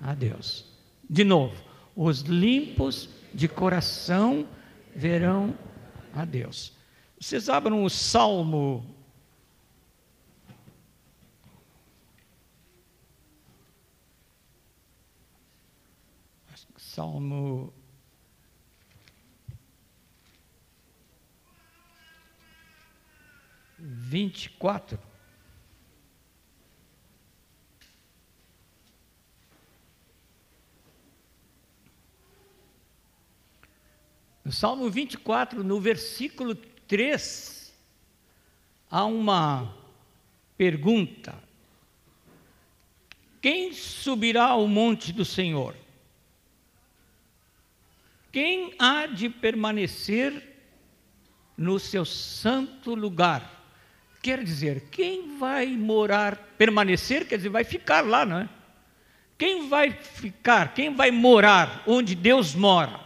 a 0.00 0.14
Deus. 0.14 0.64
De 1.08 1.24
novo, 1.24 1.62
os 1.94 2.20
limpos 2.20 3.08
de 3.32 3.48
coração 3.48 4.46
verão 4.94 5.56
a 6.14 6.24
Deus. 6.24 6.72
Vocês 7.18 7.48
abram 7.48 7.84
o 7.84 7.90
Salmo. 7.90 8.84
Salmo 16.76 17.72
vinte 23.78 24.46
e 24.46 24.50
quatro. 24.50 24.98
No 34.44 34.52
Salmo 34.52 34.90
24, 34.90 35.62
no 35.62 35.80
versículo 35.80 36.56
3, 36.56 37.72
há 38.90 39.04
uma 39.04 39.72
pergunta: 40.56 41.38
Quem 43.40 43.72
subirá 43.72 44.46
ao 44.46 44.66
monte 44.66 45.12
do 45.12 45.24
Senhor? 45.24 45.76
Quem 48.32 48.74
há 48.78 49.06
de 49.06 49.28
permanecer 49.28 50.42
no 51.56 51.78
seu 51.78 52.04
santo 52.04 52.94
lugar? 52.94 53.58
Quer 54.22 54.44
dizer, 54.44 54.88
quem 54.90 55.38
vai 55.38 55.66
morar, 55.66 56.36
permanecer, 56.56 57.26
quer 57.26 57.36
dizer, 57.36 57.48
vai 57.48 57.64
ficar 57.64 58.02
lá, 58.02 58.24
não 58.24 58.38
é? 58.38 58.48
Quem 59.36 59.68
vai 59.68 59.90
ficar, 59.90 60.74
quem 60.74 60.94
vai 60.94 61.10
morar 61.10 61.82
onde 61.86 62.14
Deus 62.14 62.54
mora? 62.54 63.00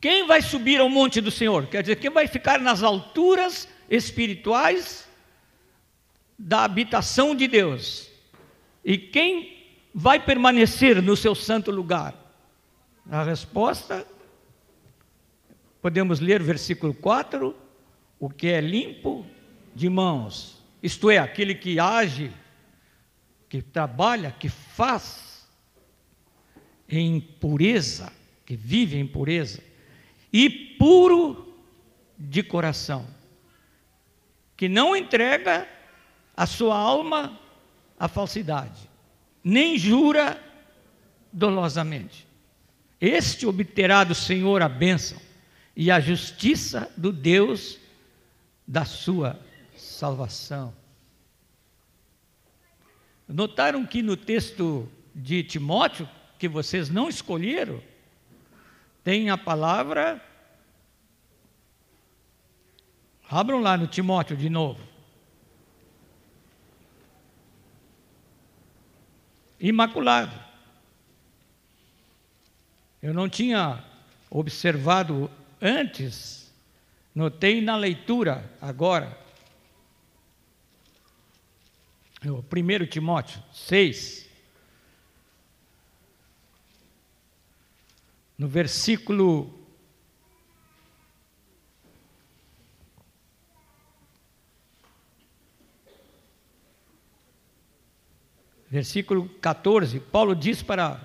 Quem 0.00 0.26
vai 0.26 0.40
subir 0.40 0.80
ao 0.80 0.88
monte 0.88 1.20
do 1.20 1.30
Senhor? 1.30 1.66
Quer 1.66 1.82
dizer, 1.82 1.96
quem 1.96 2.10
vai 2.10 2.28
ficar 2.28 2.60
nas 2.60 2.82
alturas 2.84 3.68
espirituais 3.90 5.08
da 6.38 6.62
habitação 6.62 7.34
de 7.34 7.48
Deus? 7.48 8.08
E 8.84 8.96
quem 8.96 9.55
vai 9.96 10.22
permanecer 10.24 11.02
no 11.02 11.16
seu 11.16 11.34
santo 11.34 11.72
lugar? 11.72 12.14
A 13.10 13.24
resposta 13.24 14.06
Podemos 15.86 16.18
ler 16.18 16.42
versículo 16.42 16.92
4: 16.92 17.54
o 18.18 18.28
que 18.28 18.48
é 18.48 18.60
limpo 18.60 19.24
de 19.72 19.88
mãos, 19.88 20.60
isto 20.82 21.08
é, 21.08 21.16
aquele 21.16 21.54
que 21.54 21.78
age, 21.78 22.32
que 23.48 23.62
trabalha, 23.62 24.32
que 24.32 24.48
faz 24.48 25.46
em 26.88 27.20
pureza, 27.20 28.12
que 28.44 28.56
vive 28.56 28.98
em 28.98 29.06
pureza, 29.06 29.62
e 30.32 30.50
puro 30.50 31.56
de 32.18 32.42
coração, 32.42 33.06
que 34.56 34.68
não 34.68 34.96
entrega 34.96 35.68
a 36.36 36.46
sua 36.46 36.76
alma 36.76 37.38
à 37.96 38.08
falsidade, 38.08 38.85
nem 39.48 39.78
jura 39.78 40.42
dolosamente. 41.32 42.26
Este 43.00 43.46
obterá 43.46 44.02
do 44.02 44.12
Senhor 44.12 44.60
a 44.60 44.68
bênção 44.68 45.20
e 45.76 45.88
a 45.88 46.00
justiça 46.00 46.90
do 46.96 47.12
Deus 47.12 47.78
da 48.66 48.84
sua 48.84 49.38
salvação. 49.76 50.74
Notaram 53.28 53.86
que 53.86 54.02
no 54.02 54.16
texto 54.16 54.90
de 55.14 55.44
Timóteo, 55.44 56.08
que 56.40 56.48
vocês 56.48 56.90
não 56.90 57.08
escolheram, 57.08 57.80
tem 59.04 59.30
a 59.30 59.38
palavra. 59.38 60.20
Abram 63.30 63.60
lá 63.60 63.76
no 63.76 63.86
Timóteo 63.86 64.36
de 64.36 64.50
novo. 64.50 64.82
Imaculado. 69.58 70.38
Eu 73.02 73.14
não 73.14 73.28
tinha 73.28 73.84
observado 74.30 75.30
antes, 75.60 76.52
notei 77.14 77.60
na 77.60 77.76
leitura 77.76 78.50
agora, 78.60 79.18
o 82.24 82.38
1 82.38 82.86
Timóteo 82.86 83.42
6, 83.52 84.28
no 88.36 88.48
versículo 88.48 89.55
versículo 98.76 99.26
14, 99.40 99.98
Paulo 100.00 100.36
diz 100.36 100.62
para 100.62 101.00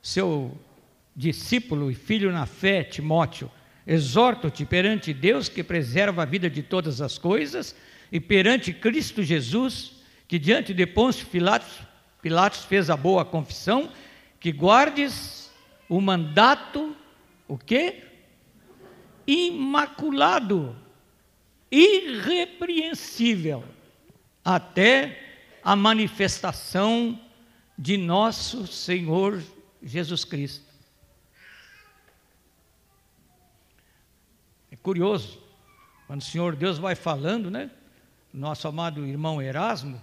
seu 0.00 0.58
discípulo 1.14 1.90
e 1.90 1.94
filho 1.94 2.32
na 2.32 2.46
fé, 2.46 2.82
Timóteo: 2.82 3.50
Exorto-te 3.86 4.64
perante 4.64 5.12
Deus 5.12 5.46
que 5.46 5.62
preserva 5.62 6.22
a 6.22 6.24
vida 6.24 6.48
de 6.48 6.62
todas 6.62 7.02
as 7.02 7.18
coisas 7.18 7.76
e 8.10 8.18
perante 8.18 8.72
Cristo 8.72 9.22
Jesus, 9.22 10.02
que 10.26 10.38
diante 10.38 10.72
de 10.72 10.86
Pôncio 10.86 11.26
Pilatos, 11.26 11.80
Pilatos 12.22 12.64
fez 12.64 12.88
a 12.88 12.96
boa 12.96 13.26
confissão, 13.26 13.90
que 14.40 14.50
guardes 14.50 15.52
o 15.90 16.00
mandato, 16.00 16.96
o 17.46 17.58
quê? 17.58 18.04
Imaculado, 19.26 20.74
irrepreensível, 21.70 23.62
até 24.42 25.21
a 25.62 25.76
manifestação 25.76 27.18
de 27.78 27.96
nosso 27.96 28.66
Senhor 28.66 29.42
Jesus 29.82 30.24
Cristo. 30.24 30.72
curioso, 34.82 35.40
quando 36.06 36.20
o 36.20 36.24
Senhor 36.24 36.56
Deus 36.56 36.78
vai 36.78 36.94
falando, 36.94 37.50
né? 37.50 37.70
Nosso 38.34 38.66
amado 38.66 39.06
irmão 39.06 39.40
Erasmo, 39.40 40.02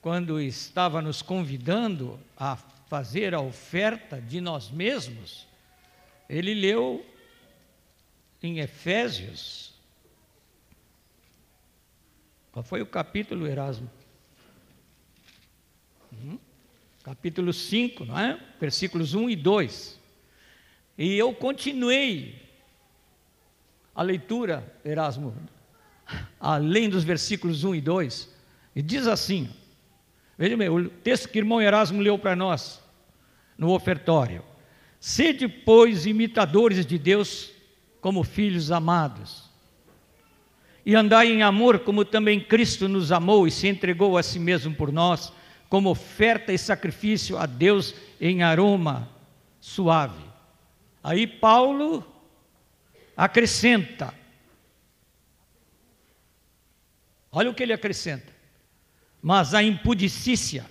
quando 0.00 0.40
estava 0.40 1.02
nos 1.02 1.20
convidando 1.20 2.18
a 2.36 2.56
fazer 2.88 3.34
a 3.34 3.40
oferta 3.40 4.20
de 4.20 4.40
nós 4.40 4.70
mesmos, 4.70 5.46
ele 6.28 6.54
leu 6.54 7.04
em 8.42 8.60
Efésios. 8.60 9.74
Qual 12.50 12.62
foi 12.62 12.80
o 12.80 12.86
capítulo, 12.86 13.46
Erasmo? 13.46 13.90
Capítulo 17.02 17.52
5, 17.52 18.04
não 18.04 18.18
é? 18.18 18.38
Versículos 18.60 19.14
1 19.14 19.30
e 19.30 19.36
2. 19.36 19.98
E 20.98 21.16
eu 21.16 21.32
continuei 21.32 22.34
a 23.94 24.02
leitura, 24.02 24.70
Erasmo, 24.84 25.34
além 26.38 26.90
dos 26.90 27.02
versículos 27.02 27.64
1 27.64 27.74
e 27.76 27.80
2, 27.80 28.34
e 28.76 28.82
diz 28.82 29.06
assim: 29.06 29.48
veja 30.36 30.56
bem, 30.56 30.68
o 30.68 30.90
texto 30.90 31.28
que 31.28 31.38
o 31.38 31.40
irmão 31.40 31.60
Erasmo 31.60 32.02
leu 32.02 32.18
para 32.18 32.36
nós, 32.36 32.82
no 33.56 33.72
ofertório. 33.72 34.44
Sede, 35.00 35.48
pois, 35.48 36.04
imitadores 36.04 36.84
de 36.84 36.98
Deus 36.98 37.50
como 38.02 38.22
filhos 38.22 38.70
amados. 38.70 39.48
E 40.84 40.94
andai 40.94 41.28
em 41.28 41.42
amor, 41.42 41.78
como 41.78 42.04
também 42.04 42.40
Cristo 42.40 42.88
nos 42.88 43.10
amou 43.10 43.46
e 43.46 43.50
se 43.50 43.68
entregou 43.68 44.18
a 44.18 44.22
si 44.22 44.38
mesmo 44.38 44.74
por 44.74 44.92
nós, 44.92 45.32
como 45.70 45.88
oferta 45.88 46.52
e 46.52 46.58
sacrifício 46.58 47.38
a 47.38 47.46
Deus 47.46 47.94
em 48.20 48.42
aroma 48.42 49.08
suave. 49.60 50.22
Aí 51.02 51.28
Paulo 51.28 52.04
acrescenta. 53.16 54.12
Olha 57.30 57.48
o 57.48 57.54
que 57.54 57.62
ele 57.62 57.72
acrescenta. 57.72 58.32
Mas 59.22 59.54
a 59.54 59.62
impudicícia 59.62 60.66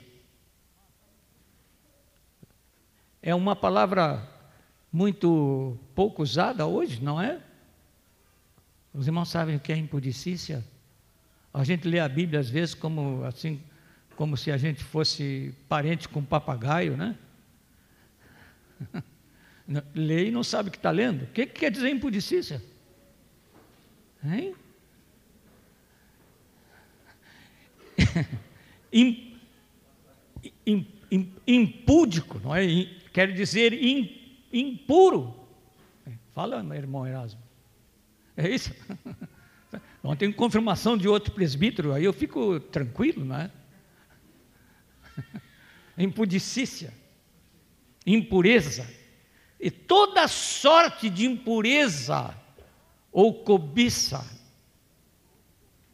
é 3.21 3.33
uma 3.33 3.55
palavra 3.55 4.27
muito 4.91 5.77
pouco 5.95 6.23
usada 6.23 6.65
hoje, 6.65 7.01
não 7.01 7.21
é? 7.21 7.39
Os 8.93 9.07
irmãos 9.07 9.29
sabem 9.29 9.55
o 9.55 9.59
que 9.61 9.71
é 9.71 9.77
impudicícia? 9.77 10.65
A 11.53 11.63
gente 11.63 11.87
lê 11.87 11.99
a 11.99 12.09
Bíblia 12.09 12.41
às 12.41 12.49
vezes 12.49 12.75
como 12.75 13.23
assim, 13.23 13.63
como 14.19 14.35
se 14.35 14.51
a 14.51 14.57
gente 14.57 14.83
fosse 14.83 15.55
parente 15.69 16.09
com 16.09 16.19
um 16.19 16.25
papagaio, 16.25 16.97
né? 16.97 17.15
Lê 19.95 20.27
e 20.27 20.31
não 20.31 20.43
sabe 20.43 20.67
o 20.67 20.71
que 20.73 20.77
está 20.77 20.91
lendo. 20.91 21.23
O 21.23 21.27
que, 21.27 21.45
que 21.45 21.61
quer 21.61 21.71
dizer 21.71 21.87
impudicícia? 21.87 22.61
Hein? 24.21 24.53
impúdico, 31.47 32.39
não 32.39 32.53
é? 32.53 32.65
Quer 33.13 33.31
dizer 33.31 33.71
impuro. 34.51 35.33
Fala, 36.35 36.61
meu 36.61 36.77
irmão 36.77 37.07
Erasmo. 37.07 37.39
É 38.35 38.49
isso? 38.49 38.75
Ontem 40.03 40.29
confirmação 40.29 40.97
de 40.97 41.07
outro 41.07 41.31
presbítero, 41.31 41.93
aí 41.93 42.03
eu 42.03 42.11
fico 42.11 42.59
tranquilo, 42.59 43.23
não 43.23 43.37
é? 43.37 43.49
Impudicícia, 45.97 46.93
impureza, 48.05 48.87
e 49.59 49.69
toda 49.69 50.27
sorte 50.27 51.09
de 51.09 51.25
impureza 51.25 52.33
ou 53.11 53.43
cobiça, 53.43 54.25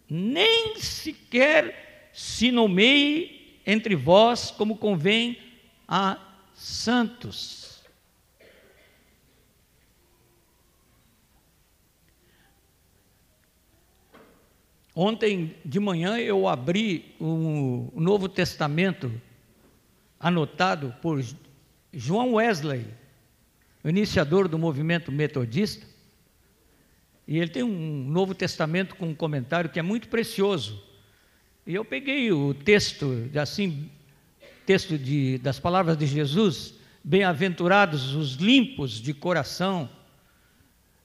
nem 0.08 0.80
sequer 0.80 2.12
se 2.14 2.52
nomeie 2.52 3.60
entre 3.66 3.96
vós 3.96 4.52
como 4.52 4.78
convém 4.78 5.38
a 5.88 6.20
santos. 6.54 7.65
Ontem 14.96 15.54
de 15.66 15.78
manhã 15.78 16.18
eu 16.18 16.48
abri 16.48 17.14
um 17.20 17.90
Novo 17.94 18.30
Testamento 18.30 19.12
anotado 20.18 20.96
por 21.02 21.22
João 21.92 22.36
Wesley, 22.36 22.86
iniciador 23.84 24.48
do 24.48 24.58
movimento 24.58 25.12
metodista, 25.12 25.86
e 27.28 27.38
ele 27.38 27.50
tem 27.50 27.62
um 27.62 28.06
Novo 28.08 28.34
Testamento 28.34 28.96
com 28.96 29.08
um 29.08 29.16
comentário 29.16 29.70
que 29.70 29.80
é 29.80 29.82
muito 29.82 30.08
precioso. 30.08 30.82
E 31.68 31.76
eu 31.76 31.84
peguei 31.84 32.32
o 32.32 32.54
texto, 32.54 33.30
assim, 33.36 33.90
texto 34.66 34.98
de, 34.98 35.40
das 35.40 35.60
palavras 35.60 35.98
de 35.98 36.06
Jesus, 36.06 36.76
bem-aventurados 37.04 38.16
os 38.16 38.36
limpos 38.36 39.02
de 39.02 39.14
coração, 39.14 39.90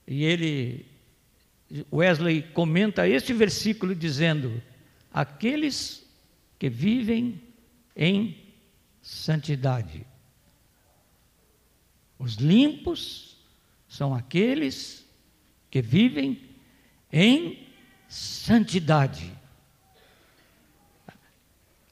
e 0.06 0.24
ele, 0.24 0.86
Wesley 1.92 2.42
comenta 2.42 3.08
este 3.08 3.32
versículo 3.32 3.94
dizendo: 3.94 4.62
aqueles 5.12 6.06
que 6.58 6.68
vivem 6.68 7.40
em 7.96 8.36
santidade. 9.00 10.06
Os 12.18 12.34
limpos 12.34 13.36
são 13.88 14.14
aqueles 14.14 15.06
que 15.70 15.80
vivem 15.80 16.42
em 17.12 17.66
santidade. 18.08 19.32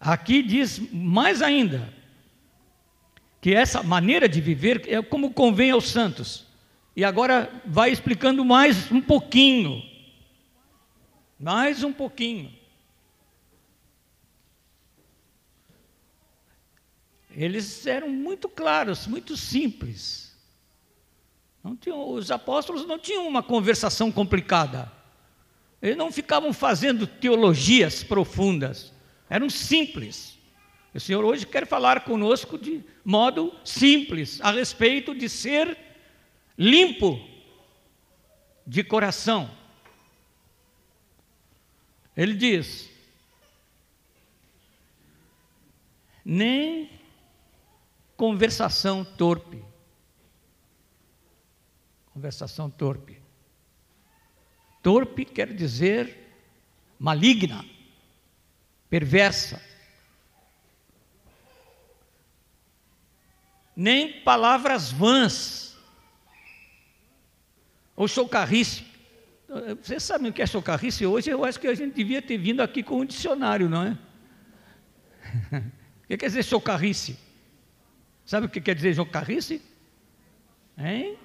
Aqui 0.01 0.43
diz 0.43 0.79
mais 0.93 1.41
ainda 1.41 1.93
que 3.41 3.55
essa 3.55 3.83
maneira 3.83 4.29
de 4.29 4.41
viver 4.41 4.85
é 4.89 5.01
como 5.03 5.33
convém 5.33 5.71
aos 5.71 5.89
santos. 5.89 6.48
E 6.99 7.05
agora 7.05 7.49
vai 7.65 7.93
explicando 7.93 8.45
mais 8.45 8.91
um 8.91 9.01
pouquinho. 9.01 9.81
Mais 11.39 11.85
um 11.85 11.93
pouquinho. 11.93 12.53
Eles 17.31 17.87
eram 17.87 18.09
muito 18.09 18.49
claros, 18.49 19.07
muito 19.07 19.37
simples. 19.37 20.37
Tinham, 21.81 22.11
os 22.11 22.33
apóstolos 22.33 22.85
não 22.85 22.99
tinham 22.99 23.29
uma 23.29 23.45
conversação 23.45 24.11
complicada. 24.11 24.91
Eles 25.81 25.97
não 25.97 26.11
ficavam 26.11 26.53
fazendo 26.53 27.07
teologias 27.07 28.03
profundas. 28.03 28.93
Eram 29.31 29.49
simples. 29.49 30.37
O 30.93 30.99
Senhor 30.99 31.25
hoje 31.25 31.47
quer 31.47 31.65
falar 31.65 32.01
conosco 32.01 32.59
de 32.59 32.83
modo 33.05 33.55
simples 33.65 34.41
a 34.41 34.51
respeito 34.51 35.15
de 35.15 35.29
ser 35.29 35.87
limpo 36.59 37.21
de 38.67 38.83
coração. 38.83 39.49
Ele 42.17 42.35
diz: 42.35 42.91
nem 46.25 46.91
conversação 48.17 49.05
torpe. 49.05 49.65
Conversação 52.13 52.69
torpe. 52.69 53.23
Torpe 54.83 55.25
quer 55.25 55.55
dizer 55.55 56.27
maligna, 56.99 57.65
perversa. 58.91 59.63
Nem 63.77 64.21
palavras 64.23 64.91
vãs 64.91 65.68
ou 67.99 68.07
chocarrice. 68.07 68.85
Vocês 69.83 70.05
sabem 70.05 70.31
o 70.31 70.33
que 70.33 70.41
é 70.41 70.47
chocarrice 70.47 71.05
hoje? 71.05 71.31
Eu 71.31 71.45
acho 71.45 71.59
que 71.59 71.67
a 71.67 71.75
gente 71.75 71.95
devia 71.95 72.23
ter 72.23 72.39
vindo 72.39 72.61
aqui 72.61 72.81
com 72.81 73.01
um 73.01 73.05
dicionário, 73.05 73.69
não 73.69 73.83
é? 73.83 73.99
o 76.05 76.07
que 76.07 76.17
quer 76.17 76.27
dizer 76.27 76.45
chocarrice? 76.45 77.19
Sabe 78.25 78.47
o 78.47 78.49
que 78.49 78.61
quer 78.61 78.77
dizer 78.77 78.93
jocarrice? 78.93 79.61
Hein? 80.79 81.19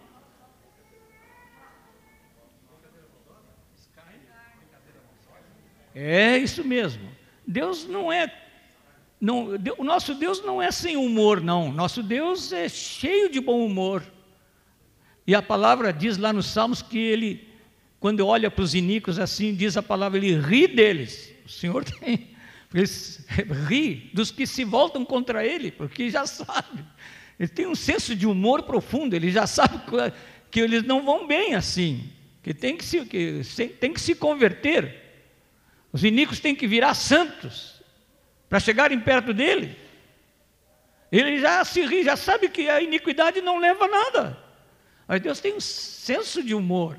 É 5.94 6.40
isso 6.40 6.64
mesmo. 6.64 7.08
Deus 7.46 7.86
não 7.86 8.12
é. 8.12 8.34
Não, 9.22 9.50
o 9.78 9.84
nosso 9.84 10.16
Deus 10.16 10.44
não 10.44 10.60
é 10.60 10.72
sem 10.72 10.98
humor, 10.98 11.40
não. 11.40 11.72
Nosso 11.72 12.02
Deus 12.02 12.52
é 12.52 12.68
cheio 12.68 13.30
de 13.30 13.40
bom 13.40 13.64
humor. 13.64 14.04
E 15.26 15.34
a 15.34 15.42
palavra 15.42 15.94
diz 15.94 16.18
lá 16.18 16.34
nos 16.34 16.48
Salmos 16.48 16.82
que 16.82 16.98
ele, 16.98 17.48
quando 18.00 18.26
olha 18.26 18.52
para 18.52 18.64
os 18.64 18.76
iníquos 18.76 19.20
assim, 19.20 19.56
diz 19.56 19.78
a 19.78 19.84
palavra, 19.84 20.18
ele 20.18 20.38
ri 20.38 20.68
deles. 20.68 21.34
O 21.46 21.50
Senhor 21.50 21.84
tem 21.86 22.34
ele 22.74 23.54
ri 23.68 24.10
dos 24.14 24.32
que 24.32 24.48
se 24.48 24.64
voltam 24.64 25.06
contra 25.06 25.46
ele, 25.46 25.72
porque 25.72 26.10
já 26.10 26.26
sabe. 26.26 26.84
Ele 27.40 27.48
tem 27.48 27.68
um 27.68 27.76
senso 27.76 28.16
de 28.16 28.26
humor 28.26 28.64
profundo, 28.64 29.16
ele 29.16 29.32
já 29.32 29.46
sabe 29.46 29.80
que 30.50 30.60
eles 30.60 30.84
não 30.84 31.04
vão 31.04 31.28
bem 31.28 31.54
assim, 31.54 32.10
que 32.42 32.54
tem 32.54 32.76
que 32.76 32.84
se, 32.84 33.06
que 33.06 33.44
tem 33.80 33.94
que 33.94 34.02
se 34.02 34.16
converter. 34.16 35.02
Os 35.92 36.04
iníquos 36.04 36.40
têm 36.40 36.56
que 36.56 36.68
virar 36.68 36.96
santos 36.96 37.82
para 38.50 38.60
chegarem 38.60 39.00
perto 39.00 39.34
dele. 39.34 39.78
Ele 41.12 41.40
já 41.40 41.64
se 41.64 41.86
ri, 41.86 42.04
já 42.04 42.16
sabe 42.16 42.50
que 42.50 42.68
a 42.68 42.82
iniquidade 42.82 43.40
não 43.40 43.60
leva 43.60 43.86
a 43.86 43.88
nada. 43.88 44.43
Mas 45.08 45.22
Deus 45.22 45.40
tem 45.40 45.56
um 45.56 45.60
senso 45.60 46.44
de 46.44 46.54
humor. 46.54 46.98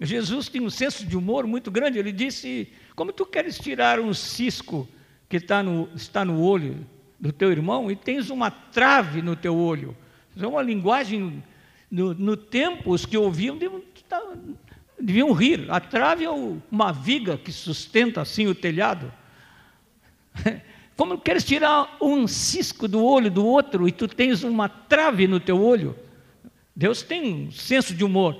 Jesus 0.00 0.48
tem 0.48 0.60
um 0.60 0.70
senso 0.70 1.06
de 1.06 1.16
humor 1.16 1.46
muito 1.46 1.70
grande. 1.70 1.98
Ele 1.98 2.12
disse: 2.12 2.70
Como 2.94 3.12
tu 3.12 3.24
queres 3.24 3.58
tirar 3.58 4.00
um 4.00 4.12
cisco 4.12 4.88
que 5.28 5.36
está 5.36 5.62
no, 5.62 5.88
está 5.94 6.24
no 6.24 6.40
olho 6.40 6.86
do 7.18 7.32
teu 7.32 7.50
irmão 7.50 7.90
e 7.90 7.96
tens 7.96 8.30
uma 8.30 8.50
trave 8.50 9.22
no 9.22 9.36
teu 9.36 9.56
olho? 9.56 9.96
Isso 10.34 10.44
é 10.44 10.48
uma 10.48 10.62
linguagem. 10.62 11.42
No, 11.90 12.12
no 12.12 12.36
tempo, 12.36 12.90
os 12.90 13.06
que 13.06 13.16
ouviam, 13.16 13.56
tá, 14.08 14.20
deviam 15.00 15.32
rir. 15.32 15.70
A 15.70 15.78
trave 15.78 16.24
é 16.24 16.30
uma 16.30 16.92
viga 16.92 17.38
que 17.38 17.52
sustenta 17.52 18.20
assim 18.20 18.46
o 18.46 18.54
telhado. 18.54 19.12
Como 20.96 21.18
queres 21.18 21.44
tirar 21.44 21.96
um 22.00 22.26
cisco 22.26 22.86
do 22.86 23.02
olho 23.04 23.30
do 23.30 23.44
outro 23.44 23.88
e 23.88 23.92
tu 23.92 24.06
tens 24.06 24.42
uma 24.42 24.68
trave 24.68 25.26
no 25.26 25.40
teu 25.40 25.60
olho? 25.60 25.96
Deus 26.74 27.02
tem 27.02 27.32
um 27.32 27.50
senso 27.52 27.94
de 27.94 28.04
humor, 28.04 28.38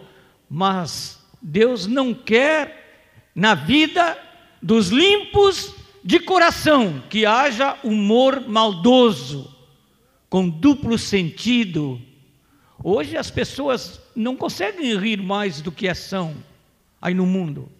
mas 0.49 1.25
Deus 1.40 1.87
não 1.87 2.12
quer 2.12 3.31
na 3.35 3.55
vida 3.55 4.18
dos 4.61 4.88
limpos 4.88 5.75
de 6.03 6.18
coração 6.20 7.03
que 7.09 7.25
haja 7.25 7.79
humor 7.85 8.47
maldoso, 8.49 9.55
com 10.29 10.49
duplo 10.49 10.99
sentido. 10.99 12.01
Hoje 12.83 13.16
as 13.16 13.31
pessoas 13.31 14.01
não 14.14 14.37
conseguem 14.37 14.99
rir 14.99 15.23
mais 15.23 15.61
do 15.61 15.70
que 15.70 15.92
são 15.94 16.35
aí 17.01 17.14
no 17.14 17.27
mundo. 17.27 17.70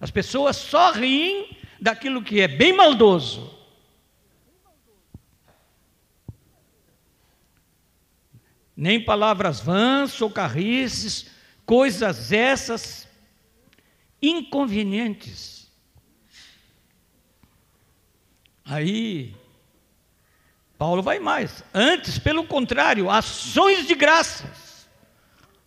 As 0.00 0.10
pessoas 0.10 0.56
só 0.56 0.92
riem 0.92 1.56
daquilo 1.80 2.22
que 2.22 2.40
é 2.40 2.48
bem 2.48 2.72
maldoso. 2.72 3.57
Nem 8.78 9.04
palavras 9.04 9.60
vãs, 9.60 10.12
socarrices, 10.12 11.26
coisas 11.66 12.30
essas 12.32 13.08
inconvenientes. 14.22 15.68
Aí, 18.64 19.34
Paulo 20.78 21.02
vai 21.02 21.18
mais. 21.18 21.64
Antes, 21.74 22.18
pelo 22.18 22.44
contrário, 22.44 23.10
ações 23.10 23.86
de 23.86 23.94
graças 23.94 24.68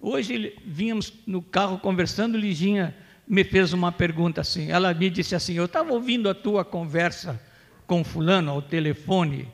Hoje 0.04 0.58
vínhamos 0.66 1.14
no 1.28 1.44
carro 1.44 1.78
conversando, 1.78 2.36
Liginha 2.36 2.96
me 3.28 3.44
fez 3.44 3.72
uma 3.72 3.92
pergunta 3.92 4.42
assim. 4.42 4.72
Ela 4.72 4.96
me 4.96 5.12
disse 5.12 5.36
assim: 5.36 5.54
Eu 5.54 5.66
estava 5.66 5.94
ouvindo 5.94 6.28
a 6.28 6.34
tua 6.34 6.66
conversa 6.66 7.40
com 7.86 8.04
Fulano 8.04 8.50
ao 8.50 8.64
telefone. 8.64 9.48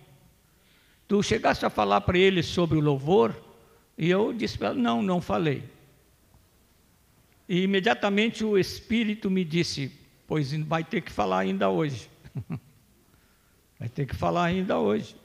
Tu 1.06 1.22
chegaste 1.22 1.66
a 1.66 1.70
falar 1.70 2.00
para 2.02 2.18
ele 2.18 2.42
sobre 2.42 2.78
o 2.78 2.82
louvor? 2.82 3.36
E 3.98 4.10
eu 4.10 4.32
disse 4.34 4.58
para 4.58 4.70
ela: 4.70 4.78
Não, 4.78 5.02
não 5.02 5.22
falei. 5.22 5.64
E 7.50 7.64
imediatamente 7.64 8.44
o 8.44 8.58
Espírito 8.58 9.30
me 9.30 9.44
disse: 9.44 9.92
Pois 10.28 10.52
vai 10.54 10.84
ter 10.84 11.02
que 11.02 11.12
falar 11.12 11.40
ainda 11.40 11.70
hoje. 11.70 12.10
vai 13.80 13.90
ter 13.90 14.06
que 14.06 14.16
falar 14.16 14.46
ainda 14.46 14.78
hoje 14.78 15.16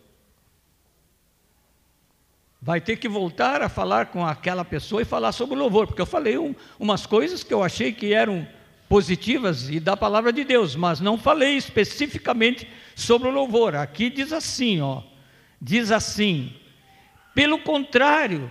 vai 2.62 2.80
ter 2.80 2.96
que 2.96 3.08
voltar 3.08 3.61
a 3.61 3.68
falar 3.68 4.06
com 4.06 4.24
aquela 4.24 4.64
pessoa 4.64 5.02
e 5.02 5.04
falar 5.04 5.32
sobre 5.32 5.56
o 5.56 5.58
louvor, 5.58 5.88
porque 5.88 6.00
eu 6.00 6.06
falei 6.06 6.38
um, 6.38 6.54
umas 6.78 7.04
coisas 7.04 7.42
que 7.42 7.52
eu 7.52 7.61
achei 7.61 7.92
que 7.92 8.14
eram 8.14 8.46
positivas 8.88 9.68
e 9.68 9.80
da 9.80 9.96
palavra 9.96 10.32
de 10.32 10.44
Deus, 10.44 10.76
mas 10.76 11.00
não 11.00 11.18
falei 11.18 11.56
especificamente 11.56 12.68
sobre 12.94 13.26
o 13.26 13.32
louvor. 13.32 13.74
Aqui 13.74 14.08
diz 14.08 14.32
assim, 14.32 14.80
ó, 14.80 15.02
diz 15.61 15.90
assim: 15.90 16.54
pelo 17.35 17.58
contrário, 17.58 18.48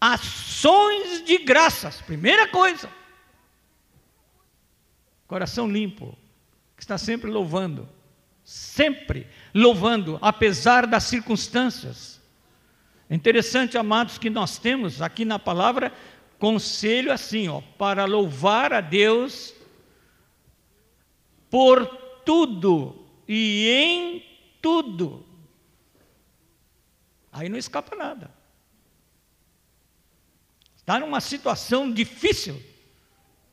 ações 0.00 1.24
de 1.24 1.38
graças, 1.38 2.00
primeira 2.00 2.48
coisa, 2.48 2.90
coração 5.26 5.70
limpo, 5.70 6.16
que 6.76 6.82
está 6.82 6.96
sempre 6.96 7.30
louvando, 7.30 7.88
sempre 8.42 9.26
louvando, 9.54 10.18
apesar 10.22 10.86
das 10.86 11.04
circunstâncias 11.04 12.20
é 13.10 13.14
interessante, 13.16 13.76
amados, 13.76 14.18
que 14.18 14.30
nós 14.30 14.56
temos 14.56 15.02
aqui 15.02 15.24
na 15.24 15.36
palavra 15.36 15.92
conselho 16.38 17.12
assim, 17.12 17.48
ó, 17.48 17.60
para 17.76 18.04
louvar 18.04 18.72
a 18.72 18.80
Deus 18.80 19.52
por 21.50 21.84
tudo 22.24 23.04
e 23.26 23.68
em 23.68 24.24
tudo. 24.62 25.26
Aí 27.32 27.48
não 27.48 27.58
escapa 27.58 27.96
nada. 27.96 28.30
Está 30.90 30.98
numa 30.98 31.20
situação 31.20 31.88
difícil, 31.88 32.60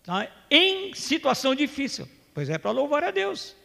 tá? 0.03 0.27
em 0.49 0.91
situação 0.95 1.53
difícil, 1.53 2.09
pois 2.33 2.49
é 2.49 2.57
para 2.57 2.71
louvar 2.71 3.03
a 3.03 3.11
Deus. 3.11 3.55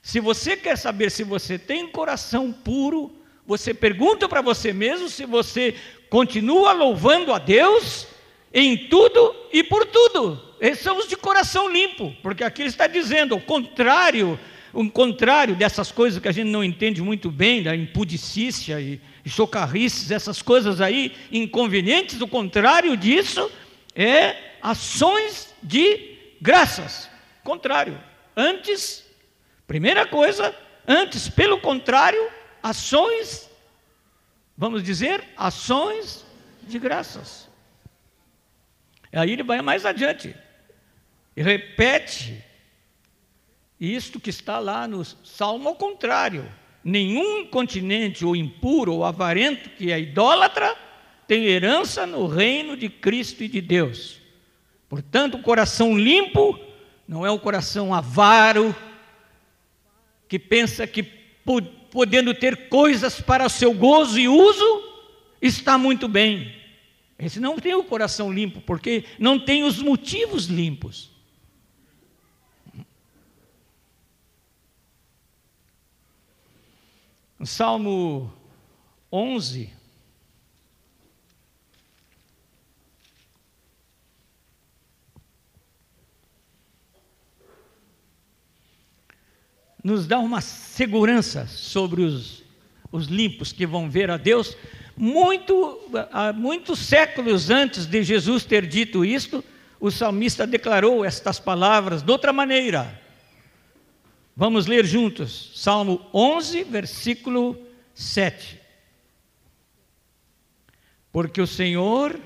Se 0.00 0.18
você 0.18 0.56
quer 0.56 0.78
saber 0.78 1.10
se 1.10 1.22
você 1.22 1.58
tem 1.58 1.86
coração 1.86 2.50
puro, 2.50 3.14
você 3.46 3.74
pergunta 3.74 4.26
para 4.30 4.40
você 4.40 4.72
mesmo 4.72 5.10
se 5.10 5.26
você 5.26 5.74
continua 6.08 6.72
louvando 6.72 7.34
a 7.34 7.38
Deus 7.38 8.06
em 8.50 8.88
tudo 8.88 9.36
e 9.52 9.62
por 9.62 9.84
tudo. 9.84 10.42
Esses 10.58 10.82
são 10.82 10.96
os 10.96 11.06
de 11.06 11.16
coração 11.16 11.70
limpo, 11.70 12.16
porque 12.22 12.42
aqui 12.42 12.62
ele 12.62 12.70
está 12.70 12.86
dizendo 12.86 13.36
o 13.36 13.42
contrário, 13.42 14.40
o 14.72 14.90
contrário 14.90 15.54
dessas 15.54 15.92
coisas 15.92 16.18
que 16.18 16.28
a 16.28 16.32
gente 16.32 16.48
não 16.48 16.64
entende 16.64 17.02
muito 17.02 17.30
bem, 17.30 17.62
da 17.62 17.76
impudicícia 17.76 18.80
e 18.80 19.02
chocarrices, 19.28 20.10
essas 20.10 20.40
coisas 20.40 20.80
aí 20.80 21.16
inconvenientes, 21.32 22.20
o 22.20 22.28
contrário 22.28 22.96
disso 22.96 23.50
é 23.94 24.36
ações 24.62 25.54
de 25.62 26.16
graças. 26.40 27.10
Contrário. 27.42 28.00
Antes, 28.36 29.04
primeira 29.66 30.06
coisa, 30.06 30.54
antes, 30.86 31.28
pelo 31.28 31.60
contrário, 31.60 32.30
ações, 32.62 33.48
vamos 34.56 34.82
dizer, 34.82 35.24
ações 35.36 36.24
de 36.62 36.78
graças. 36.78 37.48
Aí 39.12 39.32
ele 39.32 39.42
vai 39.42 39.62
mais 39.62 39.86
adiante 39.86 40.36
e 41.36 41.42
repete 41.42 42.44
isto 43.80 44.18
que 44.18 44.30
está 44.30 44.58
lá 44.58 44.86
no 44.86 45.04
Salmo 45.04 45.68
ao 45.68 45.76
contrário. 45.76 46.50
Nenhum 46.88 47.44
continente 47.44 48.24
ou 48.24 48.36
impuro 48.36 48.94
ou 48.94 49.04
avarento 49.04 49.70
que 49.70 49.90
é 49.90 49.98
idólatra 49.98 50.72
tem 51.26 51.46
herança 51.46 52.06
no 52.06 52.28
reino 52.28 52.76
de 52.76 52.88
Cristo 52.88 53.42
e 53.42 53.48
de 53.48 53.60
Deus. 53.60 54.20
Portanto, 54.88 55.36
o 55.36 55.42
coração 55.42 55.98
limpo 55.98 56.56
não 57.08 57.26
é 57.26 57.30
um 57.32 57.38
coração 57.38 57.92
avaro 57.92 58.72
que 60.28 60.38
pensa 60.38 60.86
que 60.86 61.02
podendo 61.90 62.32
ter 62.32 62.68
coisas 62.68 63.20
para 63.20 63.48
seu 63.48 63.74
gozo 63.74 64.20
e 64.20 64.28
uso, 64.28 64.84
está 65.42 65.76
muito 65.76 66.06
bem. 66.06 66.54
Esse 67.18 67.40
não 67.40 67.58
tem 67.58 67.74
o 67.74 67.82
coração 67.82 68.32
limpo, 68.32 68.60
porque 68.60 69.02
não 69.18 69.40
tem 69.40 69.64
os 69.64 69.82
motivos 69.82 70.46
limpos. 70.46 71.10
No 77.38 77.44
Salmo 77.46 78.32
11, 79.12 79.70
nos 89.84 90.06
dá 90.06 90.18
uma 90.18 90.40
segurança 90.40 91.46
sobre 91.46 92.02
os, 92.02 92.42
os 92.90 93.06
limpos 93.06 93.52
que 93.52 93.66
vão 93.66 93.88
ver 93.88 94.10
a 94.10 94.16
Deus. 94.16 94.56
Muito, 94.96 95.78
há 96.10 96.32
muitos 96.32 96.78
séculos 96.78 97.50
antes 97.50 97.86
de 97.86 98.02
Jesus 98.02 98.44
ter 98.44 98.66
dito 98.66 99.04
isto, 99.04 99.44
o 99.78 99.90
salmista 99.90 100.46
declarou 100.46 101.04
estas 101.04 101.38
palavras 101.38 102.02
de 102.02 102.10
outra 102.10 102.32
maneira. 102.32 103.00
Vamos 104.38 104.66
ler 104.66 104.84
juntos, 104.84 105.50
Salmo 105.54 106.04
11, 106.12 106.64
versículo 106.64 107.58
7. 107.94 108.60
Porque 111.10 111.40
o 111.40 111.46
Senhor 111.46 112.20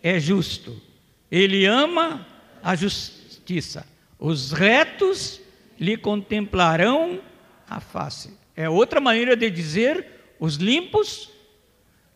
é 0.00 0.20
justo, 0.20 0.80
Ele 1.28 1.66
ama 1.66 2.24
a 2.62 2.76
justiça, 2.76 3.84
os 4.20 4.52
retos 4.52 5.40
lhe 5.80 5.96
contemplarão 5.96 7.20
a 7.68 7.80
face. 7.80 8.38
É 8.54 8.68
outra 8.68 9.00
maneira 9.00 9.36
de 9.36 9.50
dizer: 9.50 10.36
os 10.38 10.54
limpos 10.54 11.28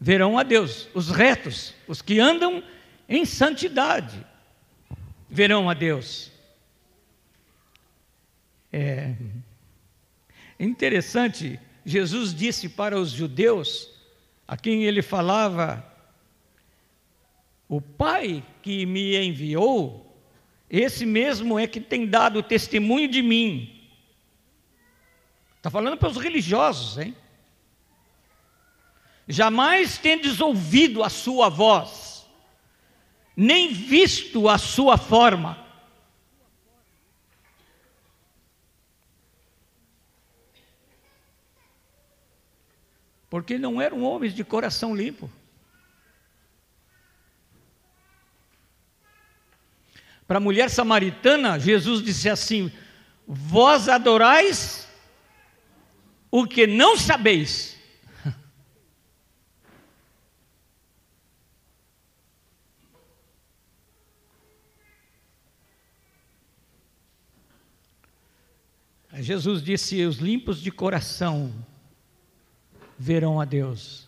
verão 0.00 0.38
a 0.38 0.44
Deus, 0.44 0.88
os 0.94 1.10
retos, 1.10 1.74
os 1.88 2.00
que 2.00 2.20
andam 2.20 2.62
em 3.08 3.24
santidade, 3.24 4.24
verão 5.28 5.68
a 5.68 5.74
Deus. 5.74 6.35
É 8.72 9.14
interessante, 10.58 11.58
Jesus 11.84 12.34
disse 12.34 12.68
para 12.68 12.98
os 12.98 13.10
judeus, 13.10 13.90
a 14.46 14.56
quem 14.56 14.84
ele 14.84 15.02
falava, 15.02 15.84
o 17.68 17.80
Pai 17.80 18.44
que 18.62 18.86
me 18.86 19.16
enviou 19.16 20.06
esse 20.68 21.06
mesmo 21.06 21.58
é 21.58 21.66
que 21.66 21.80
tem 21.80 22.06
dado 22.06 22.42
testemunho 22.42 23.08
de 23.08 23.22
mim. 23.22 23.72
Está 25.56 25.70
falando 25.70 25.96
para 25.96 26.08
os 26.08 26.16
religiosos, 26.16 26.98
hein? 26.98 27.14
Jamais 29.28 29.98
tendes 29.98 30.40
ouvido 30.40 31.02
a 31.02 31.08
sua 31.08 31.48
voz, 31.48 32.26
nem 33.36 33.72
visto 33.72 34.48
a 34.48 34.58
sua 34.58 34.96
forma. 34.96 35.65
Porque 43.28 43.58
não 43.58 43.80
eram 43.80 44.02
homens 44.02 44.34
de 44.34 44.44
coração 44.44 44.94
limpo. 44.94 45.30
Para 50.26 50.38
a 50.38 50.40
mulher 50.40 50.70
samaritana, 50.70 51.58
Jesus 51.58 52.02
disse 52.02 52.28
assim: 52.28 52.72
Vós 53.26 53.88
adorais 53.88 54.86
o 56.30 56.46
que 56.46 56.66
não 56.66 56.96
sabeis. 56.96 57.76
Jesus 69.14 69.62
disse: 69.62 70.04
Os 70.04 70.16
limpos 70.16 70.60
de 70.60 70.72
coração 70.72 71.52
verão 72.98 73.40
a 73.40 73.44
Deus. 73.44 74.06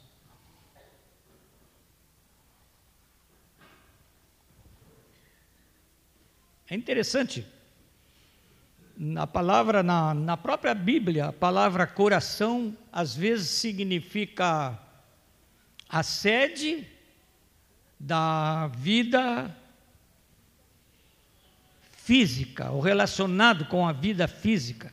É 6.71 6.75
interessante, 6.75 7.47
na 8.97 9.27
palavra, 9.27 9.83
na, 9.83 10.13
na 10.13 10.37
própria 10.37 10.75
Bíblia, 10.75 11.27
a 11.27 11.33
palavra 11.33 11.87
coração 11.87 12.77
às 12.93 13.15
vezes 13.17 13.49
significa 13.49 14.79
a 15.89 16.03
sede 16.03 16.87
da 17.99 18.67
vida 18.69 19.57
física, 21.91 22.71
ou 22.71 22.81
relacionado 22.81 23.65
com 23.67 23.87
a 23.87 23.93
vida 23.93 24.29
física. 24.29 24.93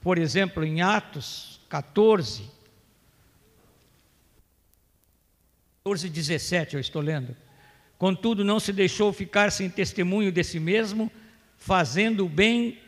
Por 0.00 0.16
exemplo, 0.16 0.64
em 0.64 0.80
Atos 0.80 1.60
14, 1.68 2.50
14, 5.86 6.08
17, 6.08 6.74
eu 6.74 6.80
estou 6.80 7.00
lendo. 7.00 7.36
Contudo, 7.96 8.44
não 8.44 8.58
se 8.58 8.72
deixou 8.72 9.12
ficar 9.12 9.52
sem 9.52 9.70
testemunho 9.70 10.32
de 10.32 10.42
si 10.42 10.58
mesmo, 10.58 11.12
fazendo 11.56 12.26
o 12.26 12.28
bem, 12.28 12.80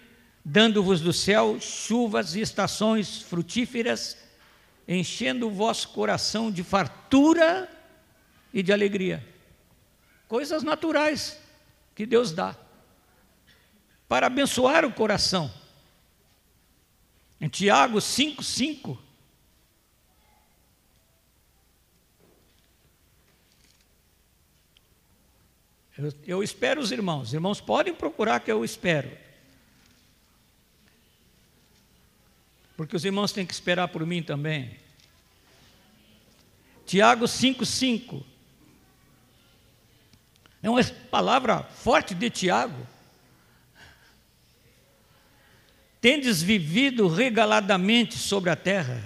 dando-vos 0.44 1.00
do 1.00 1.12
céu 1.12 1.61
chuvas 1.61 2.34
e 2.34 2.40
estações 2.40 3.22
frutíferas, 3.22 4.16
enchendo 4.88 5.46
o 5.46 5.50
vosso 5.50 5.90
coração 5.90 6.50
de 6.50 6.64
fartura 6.64 7.70
e 8.52 8.64
de 8.64 8.72
alegria. 8.72 9.24
Coisas 10.26 10.64
naturais 10.64 11.38
que 11.94 12.04
Deus 12.04 12.32
dá 12.32 12.56
para 14.08 14.26
abençoar 14.26 14.84
o 14.84 14.92
coração. 14.92 15.48
Em 17.40 17.48
Tiago 17.48 17.98
5,5 17.98 18.98
Eu, 25.98 26.12
eu 26.26 26.42
espero 26.42 26.80
os 26.80 26.92
irmãos. 26.92 27.28
Os 27.28 27.34
irmãos 27.34 27.61
podem 27.61 27.92
procurar 27.92 28.38
que 28.38 28.52
eu 28.52 28.64
espero. 28.64 29.11
Porque 32.76 32.94
os 32.94 33.04
irmãos 33.04 33.32
têm 33.32 33.44
que 33.44 33.52
esperar 33.52 33.88
por 33.88 34.06
mim 34.06 34.22
também. 34.22 34.78
Tiago 36.87 37.24
5,5. 37.24 38.22
É 40.62 40.70
uma 40.70 40.82
palavra 41.11 41.64
forte 41.64 42.14
de 42.14 42.30
Tiago. 42.30 42.87
Tendes 46.00 46.40
vivido 46.40 47.08
regaladamente 47.08 48.16
sobre 48.16 48.50
a 48.50 48.56
terra, 48.56 49.02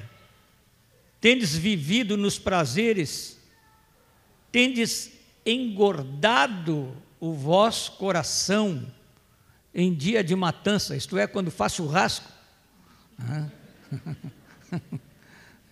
tendes 1.19 1.57
vivido 1.57 2.19
nos 2.19 2.39
prazeres, 2.39 3.41
tendes 4.51 5.11
engordado 5.45 6.95
o 7.21 7.33
vosso 7.33 7.93
coração 7.93 8.87
em 9.75 9.95
dia 9.95 10.23
de 10.23 10.37
matança, 10.37 10.97
isto 10.97 11.17
é, 11.17 11.27
quando 11.27 11.51
faz 11.51 11.75
churrasco. 11.75 12.31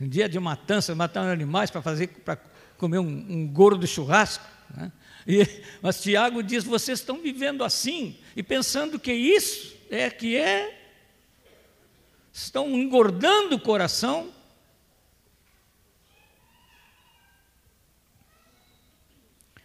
em 0.00 0.08
dia 0.08 0.28
de 0.28 0.38
matança, 0.38 0.94
matando 0.94 1.30
animais 1.30 1.70
para 1.70 1.82
fazer 1.82 2.08
para 2.24 2.38
comer 2.78 2.98
um, 2.98 3.26
um 3.28 3.46
gordo 3.46 3.86
churrasco. 3.86 4.44
Né? 4.74 4.90
E, 5.26 5.46
mas 5.82 6.00
Tiago 6.00 6.42
diz: 6.42 6.64
vocês 6.64 7.00
estão 7.00 7.20
vivendo 7.20 7.62
assim 7.62 8.16
e 8.34 8.42
pensando 8.42 8.98
que 8.98 9.12
isso 9.12 9.76
é 9.90 10.08
que 10.08 10.36
é, 10.36 10.78
estão 12.32 12.70
engordando 12.70 13.56
o 13.56 13.60
coração 13.60 14.32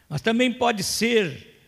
mas 0.10 0.22
também 0.22 0.52
pode 0.52 0.84
ser 0.84 1.60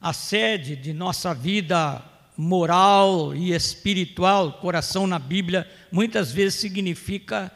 a 0.00 0.12
sede 0.12 0.76
de 0.76 0.92
nossa 0.92 1.34
vida 1.34 2.04
moral 2.36 3.34
e 3.34 3.52
espiritual. 3.52 4.54
Coração 4.54 5.06
na 5.06 5.18
Bíblia 5.18 5.70
muitas 5.92 6.32
vezes 6.32 6.58
significa 6.58 7.52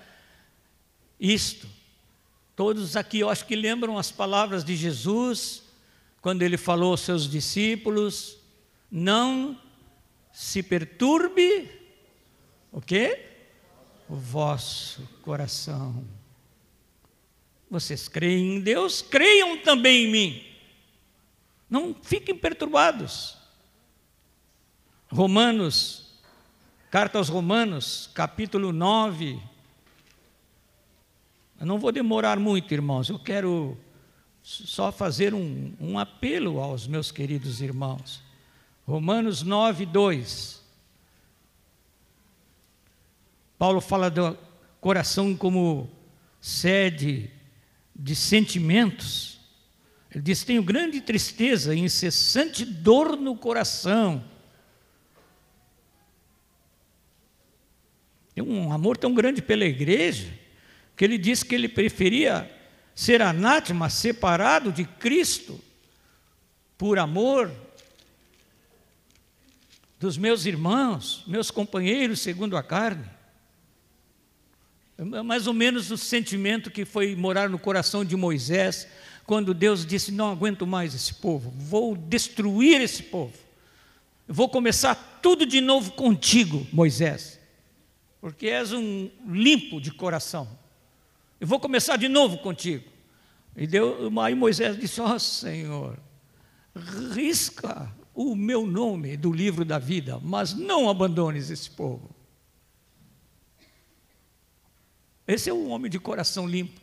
isto. 1.18 1.66
Todos 2.54 2.96
aqui 2.96 3.20
eu 3.20 3.30
acho 3.30 3.46
que 3.46 3.56
lembram 3.56 3.98
as 3.98 4.12
palavras 4.12 4.62
de 4.64 4.76
Jesus 4.76 5.62
quando 6.20 6.42
ele 6.42 6.56
falou 6.56 6.92
aos 6.92 7.00
seus 7.00 7.28
discípulos: 7.28 8.36
não 8.90 9.58
se 10.32 10.62
perturbe 10.62 11.70
o 12.70 12.80
quê? 12.80 13.26
O 14.08 14.16
vosso 14.16 15.02
coração. 15.22 16.04
Vocês 17.70 18.08
creem 18.08 18.56
em 18.56 18.60
Deus, 18.60 19.02
creiam 19.02 19.58
também 19.58 20.04
em 20.04 20.10
mim. 20.10 20.44
Não 21.68 21.94
fiquem 21.94 22.36
perturbados. 22.36 23.36
Romanos, 25.10 26.12
carta 26.90 27.18
aos 27.18 27.28
Romanos, 27.28 28.10
capítulo 28.14 28.72
9. 28.72 29.40
Eu 31.60 31.66
não 31.66 31.78
vou 31.78 31.90
demorar 31.90 32.38
muito, 32.38 32.74
irmãos, 32.74 33.08
eu 33.08 33.18
quero 33.18 33.78
só 34.42 34.92
fazer 34.92 35.32
um, 35.32 35.74
um 35.80 35.98
apelo 35.98 36.60
aos 36.60 36.86
meus 36.86 37.10
queridos 37.10 37.62
irmãos. 37.62 38.22
Romanos 38.86 39.42
9, 39.42 39.86
2. 39.86 40.62
Paulo 43.58 43.80
fala 43.80 44.10
do 44.10 44.36
coração 44.80 45.34
como 45.34 45.90
sede 46.40 47.30
de 47.94 48.14
sentimentos. 48.14 49.38
Ele 50.10 50.22
diz: 50.22 50.44
Tenho 50.44 50.62
grande 50.62 51.00
tristeza 51.00 51.74
e 51.74 51.78
incessante 51.78 52.64
dor 52.64 53.16
no 53.16 53.36
coração. 53.36 54.24
Tem 58.34 58.42
um 58.42 58.72
amor 58.72 58.96
tão 58.96 59.14
grande 59.14 59.40
pela 59.40 59.64
igreja 59.64 60.32
que 60.96 61.04
ele 61.04 61.18
disse 61.18 61.44
que 61.44 61.54
ele 61.54 61.68
preferia 61.68 62.50
ser 62.94 63.22
anátema, 63.22 63.88
separado 63.90 64.72
de 64.72 64.84
Cristo, 64.84 65.60
por 66.78 66.98
amor 66.98 67.50
dos 69.98 70.16
meus 70.16 70.46
irmãos, 70.46 71.24
meus 71.26 71.50
companheiros 71.50 72.20
segundo 72.20 72.56
a 72.56 72.62
carne. 72.62 73.13
É 74.96 75.02
mais 75.22 75.46
ou 75.46 75.54
menos 75.54 75.90
o 75.90 75.98
sentimento 75.98 76.70
que 76.70 76.84
foi 76.84 77.16
morar 77.16 77.48
no 77.48 77.58
coração 77.58 78.04
de 78.04 78.16
Moisés, 78.16 78.86
quando 79.26 79.52
Deus 79.52 79.84
disse: 79.84 80.12
Não 80.12 80.30
aguento 80.30 80.66
mais 80.66 80.94
esse 80.94 81.14
povo, 81.14 81.50
vou 81.50 81.96
destruir 81.96 82.80
esse 82.80 83.02
povo, 83.02 83.34
vou 84.28 84.48
começar 84.48 84.94
tudo 85.20 85.44
de 85.44 85.60
novo 85.60 85.92
contigo, 85.92 86.64
Moisés, 86.72 87.40
porque 88.20 88.46
és 88.46 88.72
um 88.72 89.10
limpo 89.26 89.80
de 89.80 89.90
coração, 89.90 90.48
eu 91.40 91.46
vou 91.46 91.58
começar 91.58 91.96
de 91.96 92.08
novo 92.08 92.38
contigo. 92.38 92.84
E 93.56 93.66
Deus, 93.66 94.12
aí 94.18 94.34
Moisés 94.34 94.78
disse: 94.78 95.00
Ó 95.00 95.14
oh, 95.14 95.18
Senhor, 95.18 95.98
risca 97.12 97.92
o 98.14 98.36
meu 98.36 98.64
nome 98.64 99.16
do 99.16 99.32
livro 99.32 99.64
da 99.64 99.78
vida, 99.78 100.20
mas 100.22 100.54
não 100.54 100.88
abandones 100.88 101.50
esse 101.50 101.68
povo. 101.68 102.14
Esse 105.26 105.48
é 105.48 105.52
o 105.52 105.68
homem 105.68 105.90
de 105.90 105.98
coração 105.98 106.46
limpo. 106.46 106.80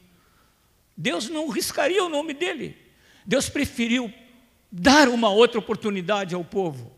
Deus 0.97 1.29
não 1.29 1.49
riscaria 1.49 2.03
o 2.03 2.09
nome 2.09 2.33
dele. 2.33 2.77
Deus 3.25 3.49
preferiu 3.49 4.11
dar 4.71 5.09
uma 5.09 5.29
outra 5.29 5.59
oportunidade 5.59 6.33
ao 6.33 6.43
povo. 6.43 6.91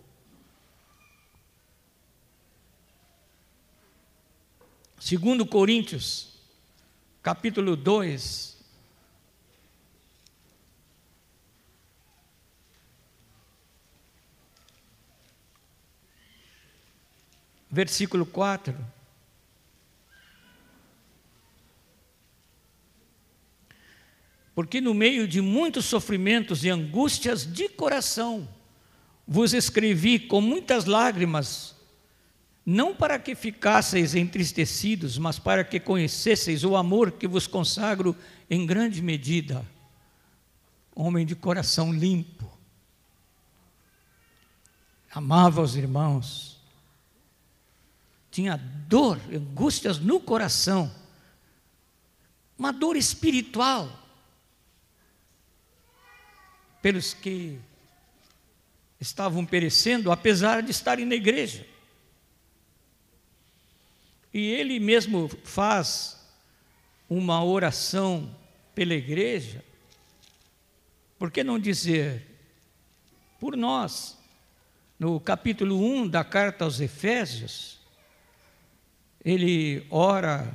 Segundo 4.99 5.45
Coríntios, 5.45 6.29
capítulo 7.21 7.75
2, 7.75 8.53
versículo 17.69 18.25
4. 18.25 19.02
Porque 24.55 24.79
no 24.79 24.93
meio 24.93 25.27
de 25.27 25.41
muitos 25.41 25.85
sofrimentos 25.85 26.63
e 26.63 26.69
angústias 26.69 27.45
de 27.45 27.67
coração, 27.69 28.47
vos 29.27 29.53
escrevi 29.53 30.19
com 30.19 30.41
muitas 30.41 30.85
lágrimas, 30.85 31.75
não 32.65 32.95
para 32.95 33.17
que 33.17 33.35
ficasseis 33.35 34.15
entristecidos, 34.15 35.17
mas 35.17 35.39
para 35.39 35.63
que 35.63 35.79
conhecesseis 35.79 36.63
o 36.63 36.75
amor 36.75 37.11
que 37.11 37.27
vos 37.27 37.47
consagro 37.47 38.15
em 38.49 38.65
grande 38.65 39.01
medida. 39.01 39.65
Homem 40.95 41.25
de 41.25 41.35
coração 41.35 41.91
limpo, 41.91 42.47
amava 45.11 45.61
os 45.61 45.75
irmãos, 45.75 46.61
tinha 48.29 48.57
dor, 48.87 49.19
angústias 49.33 49.97
no 49.99 50.19
coração, 50.19 50.93
uma 52.57 52.71
dor 52.71 52.95
espiritual, 52.95 54.02
pelos 56.83 57.13
que 57.13 57.57
estavam 58.99 59.45
perecendo, 59.45 60.11
apesar 60.11 60.61
de 60.61 60.71
estarem 60.71 61.05
na 61.05 61.15
igreja. 61.15 61.65
E 64.33 64.51
ele 64.51 64.81
mesmo 64.81 65.29
faz 65.45 66.19
uma 67.09 67.41
oração 67.41 68.35
pela 68.75 68.93
igreja, 68.93 69.63
por 71.17 71.31
que 71.31 71.41
não 71.41 71.57
dizer 71.57 72.27
por 73.39 73.55
nós? 73.55 74.17
No 74.99 75.21
capítulo 75.21 75.79
1 75.79 76.09
da 76.09 76.23
carta 76.25 76.65
aos 76.65 76.81
Efésios, 76.81 77.79
ele 79.23 79.87
ora, 79.89 80.53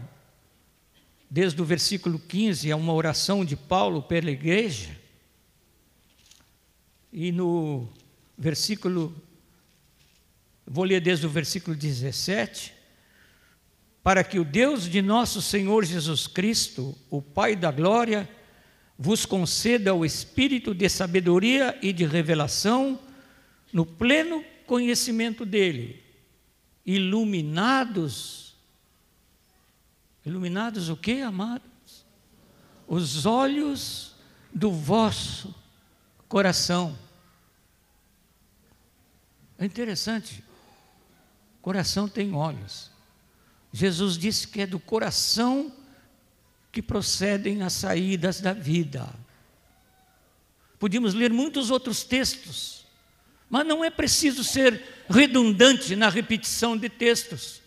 desde 1.30 1.62
o 1.62 1.64
versículo 1.64 2.18
15, 2.18 2.70
é 2.70 2.76
uma 2.76 2.92
oração 2.92 3.46
de 3.46 3.56
Paulo 3.56 4.02
pela 4.02 4.30
igreja, 4.30 4.97
e 7.20 7.32
no 7.32 7.88
versículo, 8.38 9.12
vou 10.64 10.84
ler 10.84 11.00
desde 11.00 11.26
o 11.26 11.28
versículo 11.28 11.76
17, 11.76 12.72
para 14.04 14.22
que 14.22 14.38
o 14.38 14.44
Deus 14.44 14.88
de 14.88 15.02
nosso 15.02 15.42
Senhor 15.42 15.84
Jesus 15.84 16.28
Cristo, 16.28 16.96
o 17.10 17.20
Pai 17.20 17.56
da 17.56 17.72
glória, 17.72 18.30
vos 18.96 19.26
conceda 19.26 19.92
o 19.92 20.04
espírito 20.04 20.72
de 20.72 20.88
sabedoria 20.88 21.76
e 21.82 21.92
de 21.92 22.06
revelação 22.06 23.00
no 23.72 23.84
pleno 23.84 24.44
conhecimento 24.64 25.44
dele, 25.44 26.00
iluminados. 26.86 28.54
Iluminados 30.24 30.88
o 30.88 30.96
que, 30.96 31.20
amados? 31.20 32.06
Os 32.86 33.26
olhos 33.26 34.14
do 34.54 34.70
vosso 34.70 35.52
coração. 36.28 37.07
É 39.58 39.64
interessante. 39.64 40.44
Coração 41.60 42.08
tem 42.08 42.34
olhos. 42.34 42.90
Jesus 43.72 44.16
disse 44.16 44.46
que 44.46 44.62
é 44.62 44.66
do 44.66 44.78
coração 44.78 45.72
que 46.70 46.80
procedem 46.80 47.62
as 47.62 47.72
saídas 47.72 48.40
da 48.40 48.52
vida. 48.52 49.08
Podíamos 50.78 51.12
ler 51.12 51.32
muitos 51.32 51.70
outros 51.70 52.04
textos, 52.04 52.86
mas 53.50 53.66
não 53.66 53.84
é 53.84 53.90
preciso 53.90 54.44
ser 54.44 54.82
redundante 55.08 55.96
na 55.96 56.08
repetição 56.08 56.76
de 56.76 56.88
textos. 56.88 57.60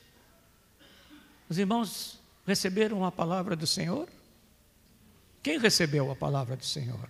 Os 1.50 1.58
irmãos 1.58 2.20
receberam 2.48 3.04
a 3.04 3.12
palavra 3.12 3.56
do 3.56 3.68
Senhor? 3.68 4.08
Quem 5.44 5.60
recebeu 5.60 6.10
a 6.10 6.16
palavra 6.16 6.56
do 6.56 6.66
Senhor? 6.66 7.10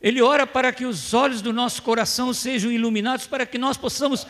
Ele 0.00 0.22
ora 0.22 0.46
para 0.46 0.72
que 0.72 0.86
os 0.86 1.12
olhos 1.12 1.42
do 1.42 1.52
nosso 1.52 1.82
coração 1.82 2.32
sejam 2.32 2.72
iluminados, 2.72 3.26
para 3.26 3.44
que 3.44 3.58
nós 3.58 3.76
possamos 3.76 4.26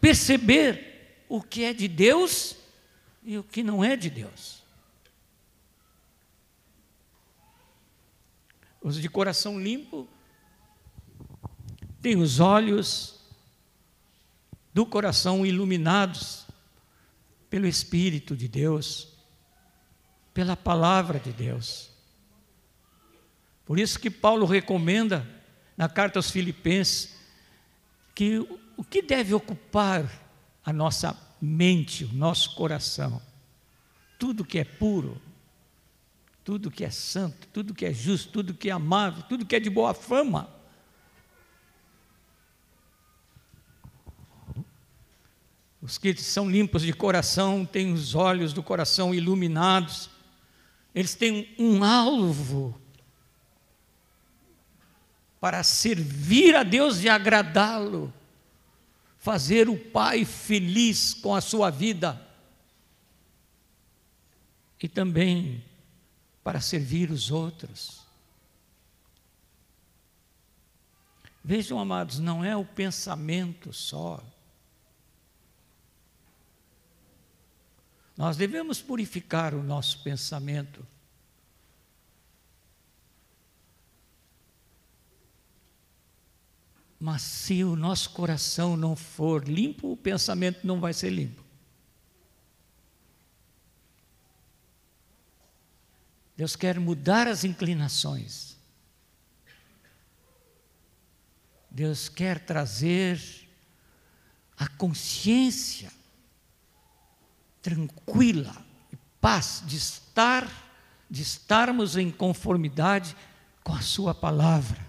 perceber 0.00 1.24
o 1.28 1.40
que 1.40 1.64
é 1.64 1.72
de 1.72 1.88
Deus 1.88 2.56
e 3.22 3.38
o 3.38 3.42
que 3.42 3.62
não 3.62 3.82
é 3.82 3.96
de 3.96 4.10
Deus. 4.10 4.62
Os 8.82 9.00
de 9.00 9.08
coração 9.08 9.58
limpo 9.58 10.06
têm 12.02 12.16
os 12.16 12.38
olhos 12.38 13.18
do 14.74 14.84
coração 14.84 15.46
iluminados 15.46 16.44
pelo 17.48 17.66
Espírito 17.66 18.36
de 18.36 18.46
Deus, 18.46 19.08
pela 20.34 20.54
palavra 20.54 21.18
de 21.18 21.32
Deus. 21.32 21.93
Por 23.64 23.78
isso 23.78 23.98
que 23.98 24.10
Paulo 24.10 24.44
recomenda 24.46 25.26
na 25.76 25.88
carta 25.88 26.18
aos 26.18 26.30
Filipenses 26.30 27.16
que 28.14 28.38
o 28.76 28.84
que 28.84 29.02
deve 29.02 29.34
ocupar 29.34 30.10
a 30.64 30.72
nossa 30.72 31.16
mente, 31.40 32.04
o 32.04 32.12
nosso 32.12 32.54
coração. 32.54 33.20
Tudo 34.18 34.44
que 34.44 34.58
é 34.58 34.64
puro, 34.64 35.20
tudo 36.44 36.70
que 36.70 36.84
é 36.84 36.90
santo, 36.90 37.48
tudo 37.52 37.74
que 37.74 37.86
é 37.86 37.92
justo, 37.92 38.30
tudo 38.30 38.54
que 38.54 38.68
é 38.68 38.72
amável, 38.72 39.22
tudo 39.28 39.46
que 39.46 39.56
é 39.56 39.60
de 39.60 39.70
boa 39.70 39.94
fama. 39.94 40.48
Os 45.80 45.98
que 45.98 46.16
são 46.16 46.50
limpos 46.50 46.82
de 46.82 46.92
coração 46.92 47.66
têm 47.66 47.92
os 47.92 48.14
olhos 48.14 48.52
do 48.52 48.62
coração 48.62 49.14
iluminados, 49.14 50.08
eles 50.94 51.14
têm 51.14 51.54
um 51.58 51.84
alvo 51.84 52.80
para 55.44 55.62
servir 55.62 56.56
a 56.56 56.62
Deus 56.62 57.02
e 57.02 57.08
agradá-lo 57.10 58.10
fazer 59.18 59.68
o 59.68 59.76
pai 59.76 60.24
feliz 60.24 61.12
com 61.12 61.34
a 61.34 61.40
sua 61.42 61.68
vida 61.68 62.18
e 64.82 64.88
também 64.88 65.62
para 66.42 66.62
servir 66.62 67.10
os 67.10 67.30
outros. 67.30 68.00
Vejam, 71.44 71.78
amados, 71.78 72.18
não 72.18 72.42
é 72.42 72.56
o 72.56 72.64
pensamento 72.64 73.70
só. 73.70 74.24
Nós 78.16 78.38
devemos 78.38 78.80
purificar 78.80 79.52
o 79.52 79.62
nosso 79.62 80.02
pensamento 80.02 80.86
Mas 87.04 87.20
se 87.20 87.62
o 87.62 87.76
nosso 87.76 88.08
coração 88.12 88.78
não 88.78 88.96
for 88.96 89.46
limpo, 89.46 89.92
o 89.92 89.96
pensamento 89.96 90.66
não 90.66 90.80
vai 90.80 90.94
ser 90.94 91.10
limpo. 91.10 91.44
Deus 96.34 96.56
quer 96.56 96.80
mudar 96.80 97.28
as 97.28 97.44
inclinações. 97.44 98.56
Deus 101.70 102.08
quer 102.08 102.40
trazer 102.40 103.20
a 104.56 104.66
consciência 104.66 105.92
tranquila 107.60 108.56
e 108.90 108.96
paz 109.20 109.62
de 109.66 109.76
estar, 109.76 110.48
de 111.10 111.20
estarmos 111.20 111.98
em 111.98 112.10
conformidade 112.10 113.14
com 113.62 113.74
a 113.74 113.82
Sua 113.82 114.14
palavra. 114.14 114.83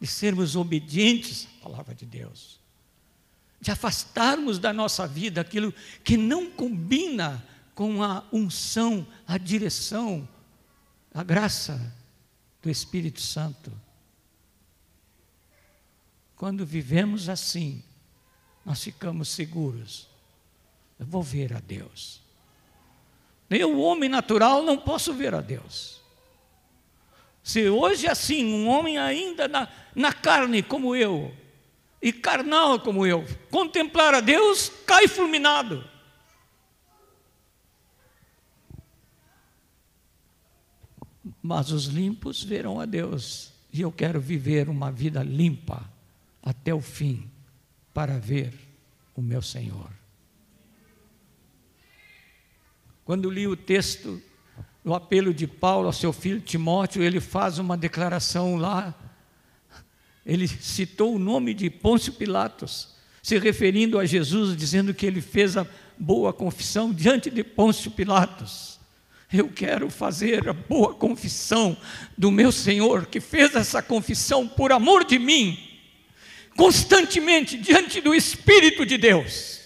De 0.00 0.06
sermos 0.06 0.56
obedientes 0.56 1.46
à 1.58 1.64
palavra 1.64 1.94
de 1.94 2.06
Deus, 2.06 2.58
de 3.60 3.70
afastarmos 3.70 4.58
da 4.58 4.72
nossa 4.72 5.06
vida 5.06 5.40
aquilo 5.40 5.72
que 6.02 6.16
não 6.16 6.50
combina 6.50 7.44
com 7.74 8.02
a 8.02 8.24
unção, 8.32 9.06
a 9.26 9.36
direção, 9.36 10.26
a 11.12 11.22
graça 11.22 11.94
do 12.62 12.70
Espírito 12.70 13.20
Santo. 13.20 13.70
Quando 16.36 16.64
vivemos 16.64 17.28
assim, 17.28 17.82
nós 18.64 18.82
ficamos 18.82 19.28
seguros. 19.28 20.08
Eu 20.98 21.06
vou 21.06 21.22
ver 21.22 21.54
a 21.54 21.60
Deus. 21.60 22.20
Eu, 23.50 23.76
o 23.76 23.80
homem 23.80 24.08
natural, 24.08 24.62
não 24.62 24.78
posso 24.78 25.12
ver 25.12 25.34
a 25.34 25.40
Deus. 25.40 25.99
Se 27.50 27.68
hoje 27.68 28.06
assim, 28.06 28.44
um 28.44 28.68
homem 28.68 28.96
ainda 28.96 29.48
na, 29.48 29.68
na 29.92 30.12
carne 30.12 30.62
como 30.62 30.94
eu, 30.94 31.34
e 32.00 32.12
carnal 32.12 32.78
como 32.78 33.04
eu, 33.04 33.26
contemplar 33.50 34.14
a 34.14 34.20
Deus, 34.20 34.70
cai 34.86 35.08
fulminado. 35.08 35.84
Mas 41.42 41.72
os 41.72 41.86
limpos 41.86 42.40
verão 42.40 42.78
a 42.78 42.84
Deus, 42.84 43.52
e 43.72 43.80
eu 43.80 43.90
quero 43.90 44.20
viver 44.20 44.68
uma 44.68 44.92
vida 44.92 45.20
limpa, 45.20 45.84
até 46.40 46.72
o 46.72 46.80
fim 46.80 47.28
para 47.92 48.16
ver 48.16 48.54
o 49.12 49.20
meu 49.20 49.42
Senhor. 49.42 49.90
Quando 53.04 53.28
li 53.28 53.48
o 53.48 53.56
texto 53.56 54.22
o 54.84 54.94
apelo 54.94 55.34
de 55.34 55.46
Paulo 55.46 55.86
ao 55.86 55.92
seu 55.92 56.12
filho 56.12 56.40
Timóteo, 56.40 57.02
ele 57.02 57.20
faz 57.20 57.58
uma 57.58 57.76
declaração 57.76 58.56
lá. 58.56 58.94
Ele 60.24 60.48
citou 60.48 61.14
o 61.14 61.18
nome 61.18 61.52
de 61.52 61.68
Pôncio 61.68 62.12
Pilatos, 62.12 62.94
se 63.22 63.38
referindo 63.38 63.98
a 63.98 64.06
Jesus, 64.06 64.56
dizendo 64.56 64.94
que 64.94 65.04
ele 65.04 65.20
fez 65.20 65.56
a 65.56 65.66
boa 65.98 66.32
confissão 66.32 66.92
diante 66.92 67.30
de 67.30 67.44
Pôncio 67.44 67.90
Pilatos. 67.90 68.80
Eu 69.32 69.48
quero 69.48 69.90
fazer 69.90 70.48
a 70.48 70.52
boa 70.52 70.94
confissão 70.94 71.76
do 72.16 72.30
meu 72.30 72.50
Senhor, 72.50 73.06
que 73.06 73.20
fez 73.20 73.54
essa 73.54 73.82
confissão 73.82 74.48
por 74.48 74.72
amor 74.72 75.04
de 75.04 75.18
mim, 75.18 75.58
constantemente 76.56 77.56
diante 77.56 78.00
do 78.00 78.14
Espírito 78.14 78.84
de 78.84 78.96
Deus. 78.96 79.59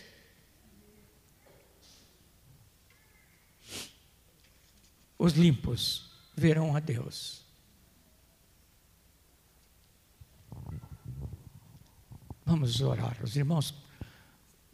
Os 5.25 5.33
limpos 5.33 6.11
verão 6.37 6.77
a 6.77 6.81
Deus. 6.81 7.43
Vamos 12.45 12.83
orar. 12.83 13.17
Os 13.23 13.35
irmãos 13.35 13.75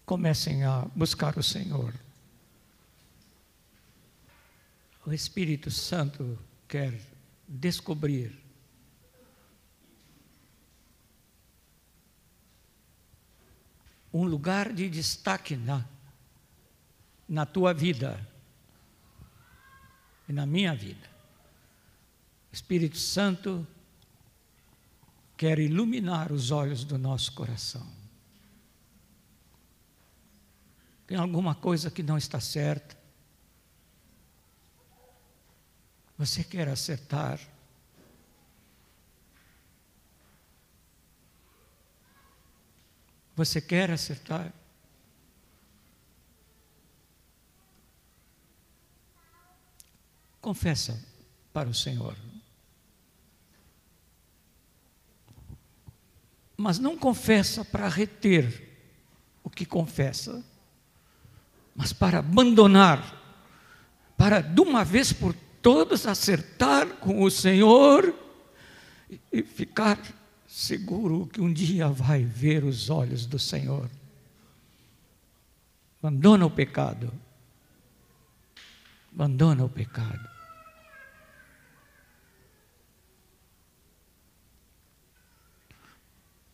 comecem 0.05 0.65
a 0.65 0.87
buscar 0.97 1.39
o 1.39 1.43
Senhor. 1.43 1.95
O 5.07 5.13
Espírito 5.13 5.71
Santo 5.71 6.37
quer 6.67 7.01
descobrir 7.47 8.37
um 14.13 14.25
lugar 14.25 14.73
de 14.73 14.91
destaque 14.91 15.55
na, 15.55 15.87
na 17.29 17.47
tua 17.47 17.73
vida 17.73 18.29
e 20.31 20.33
na 20.33 20.47
minha 20.47 20.73
vida. 20.77 21.11
Espírito 22.53 22.97
Santo 22.97 23.67
quer 25.37 25.59
iluminar 25.59 26.31
os 26.31 26.53
olhos 26.53 26.85
do 26.85 26.97
nosso 26.97 27.33
coração. 27.33 27.85
Tem 31.05 31.19
alguma 31.19 31.53
coisa 31.57 31.91
que 31.91 32.01
não 32.01 32.17
está 32.17 32.39
certa? 32.39 32.97
Você 36.17 36.45
quer 36.45 36.69
acertar? 36.69 37.41
Você 43.35 43.61
quer 43.61 43.91
acertar? 43.91 44.53
Confessa 50.41 51.03
para 51.53 51.69
o 51.69 51.75
Senhor. 51.75 52.17
Mas 56.57 56.79
não 56.79 56.97
confessa 56.97 57.65
para 57.65 57.89
reter 57.89 58.69
o 59.43 59.49
que 59.49 59.65
confessa, 59.65 60.45
mas 61.75 61.93
para 61.93 62.19
abandonar, 62.19 63.19
para 64.17 64.41
de 64.41 64.61
uma 64.61 64.85
vez 64.85 65.13
por 65.13 65.35
todas 65.63 66.07
acertar 66.07 66.87
com 66.97 67.23
o 67.23 67.31
Senhor 67.31 68.15
e 69.33 69.43
ficar 69.43 69.99
seguro 70.47 71.27
que 71.27 71.41
um 71.41 71.53
dia 71.53 71.89
vai 71.89 72.25
ver 72.25 72.65
os 72.65 72.91
olhos 72.91 73.27
do 73.27 73.39
Senhor. 73.39 73.91
Abandona 75.99 76.47
o 76.47 76.51
pecado. 76.51 77.13
Abandona 79.13 79.65
o 79.65 79.69
pecado. 79.69 80.30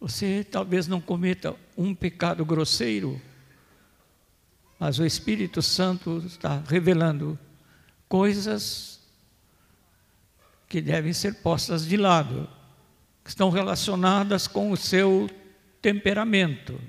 Você 0.06 0.46
talvez 0.48 0.86
não 0.86 1.00
cometa 1.00 1.56
um 1.76 1.92
pecado 1.92 2.44
grosseiro, 2.44 3.20
mas 4.78 5.00
o 5.00 5.04
Espírito 5.04 5.60
Santo 5.60 6.22
está 6.24 6.62
revelando 6.68 7.36
coisas 8.08 9.00
que 10.68 10.80
devem 10.80 11.12
ser 11.12 11.42
postas 11.42 11.84
de 11.84 11.96
lado, 11.96 12.48
que 13.24 13.30
estão 13.30 13.50
relacionadas 13.50 14.46
com 14.46 14.70
o 14.70 14.76
seu 14.76 15.28
temperamento, 15.82 16.80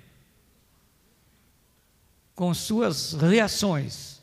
com 2.36 2.54
suas 2.54 3.14
reações. 3.14 4.17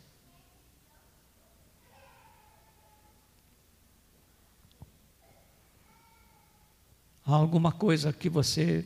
Há 7.26 7.34
alguma 7.34 7.72
coisa 7.72 8.12
que 8.12 8.28
você 8.28 8.84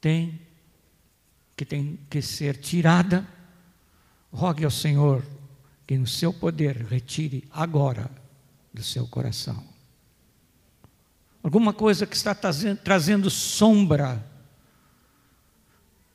tem 0.00 0.40
que 1.56 1.64
tem 1.64 1.98
que 2.10 2.20
ser 2.20 2.56
tirada? 2.56 3.26
Rogue 4.32 4.64
ao 4.64 4.70
Senhor 4.70 5.24
que 5.86 5.96
no 5.96 6.06
seu 6.06 6.32
poder 6.32 6.76
retire 6.76 7.44
agora 7.50 8.10
do 8.72 8.82
seu 8.82 9.06
coração. 9.06 9.62
Alguma 11.42 11.72
coisa 11.72 12.06
que 12.06 12.16
está 12.16 12.34
trazendo, 12.34 12.78
trazendo 12.78 13.30
sombra 13.30 14.24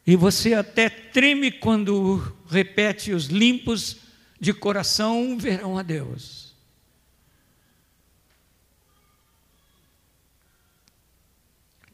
e 0.05 0.16
você 0.16 0.55
até 0.55 0.89
treme 0.89 1.51
quando 1.51 2.36
repete 2.47 3.12
os 3.12 3.28
limpos 3.28 3.97
de 4.39 4.51
coração 4.53 5.38
verão 5.38 5.78
a 5.78 5.84
Deus. 5.84 6.49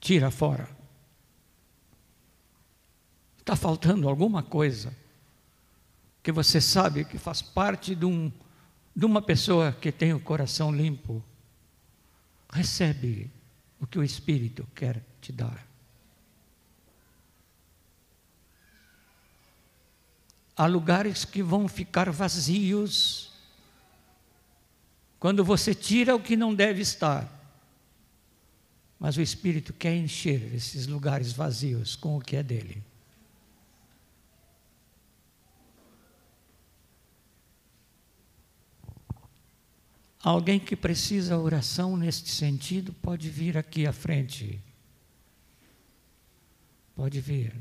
Tira 0.05 0.29
fora. 0.29 0.69
Está 3.39 3.55
faltando 3.55 4.07
alguma 4.07 4.43
coisa 4.43 4.95
que 6.21 6.31
você 6.31 6.61
sabe 6.61 7.05
que 7.05 7.17
faz 7.17 7.41
parte 7.41 7.95
de, 7.95 8.05
um, 8.05 8.31
de 8.95 9.03
uma 9.03 9.19
pessoa 9.19 9.71
que 9.71 9.91
tem 9.91 10.13
o 10.13 10.19
coração 10.19 10.71
limpo. 10.71 11.23
Recebe 12.51 13.31
o 13.79 13.87
que 13.87 13.97
o 13.97 14.03
Espírito 14.03 14.67
quer 14.75 15.03
te 15.19 15.31
dar. 15.31 15.65
Há 20.55 20.67
lugares 20.67 21.25
que 21.25 21.41
vão 21.41 21.67
ficar 21.67 22.11
vazios 22.11 23.33
quando 25.19 25.43
você 25.43 25.73
tira 25.73 26.15
o 26.15 26.21
que 26.21 26.35
não 26.37 26.53
deve 26.53 26.81
estar. 26.81 27.34
Mas 28.99 29.17
o 29.17 29.21
Espírito 29.21 29.73
quer 29.73 29.95
encher 29.95 30.53
esses 30.53 30.87
lugares 30.87 31.31
vazios 31.31 31.95
com 31.95 32.17
o 32.17 32.21
que 32.21 32.35
é 32.35 32.43
dele. 32.43 32.83
Alguém 40.21 40.59
que 40.59 40.75
precisa 40.75 41.37
oração 41.37 41.95
neste 41.95 42.31
sentido 42.31 42.91
pode 42.93 43.29
vir 43.29 43.57
aqui 43.57 43.85
à 43.85 43.93
frente. 43.93 44.59
Pode 46.95 47.21
vir. 47.21 47.53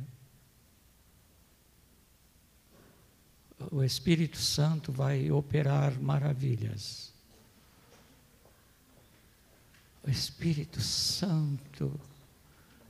O 3.70 3.82
Espírito 3.82 4.38
Santo 4.38 4.90
vai 4.90 5.30
operar 5.30 6.00
maravilhas 6.00 7.13
o 10.06 10.10
Espírito 10.10 10.80
Santo, 10.80 11.98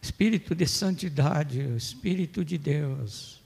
Espírito 0.02 0.54
de 0.54 0.66
santidade, 0.66 1.60
o 1.60 1.76
Espírito 1.76 2.44
de 2.44 2.58
Deus, 2.58 3.40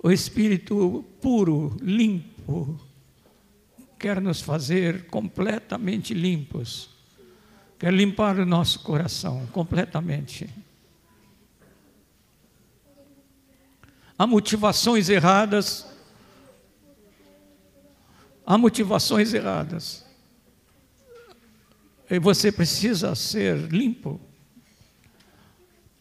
o 0.00 0.10
Espírito 0.10 1.04
puro, 1.20 1.76
limpo, 1.82 2.80
quer 3.98 4.20
nos 4.20 4.40
fazer 4.40 5.06
completamente 5.08 6.14
limpos, 6.14 6.88
quer 7.78 7.92
limpar 7.92 8.38
o 8.38 8.46
nosso 8.46 8.80
coração 8.80 9.44
completamente. 9.48 10.48
Há 14.16 14.26
motivações 14.26 15.08
erradas, 15.08 15.86
há 18.46 18.56
motivações 18.56 19.34
erradas. 19.34 20.07
E 22.10 22.18
você 22.18 22.50
precisa 22.50 23.14
ser 23.14 23.56
limpo 23.70 24.18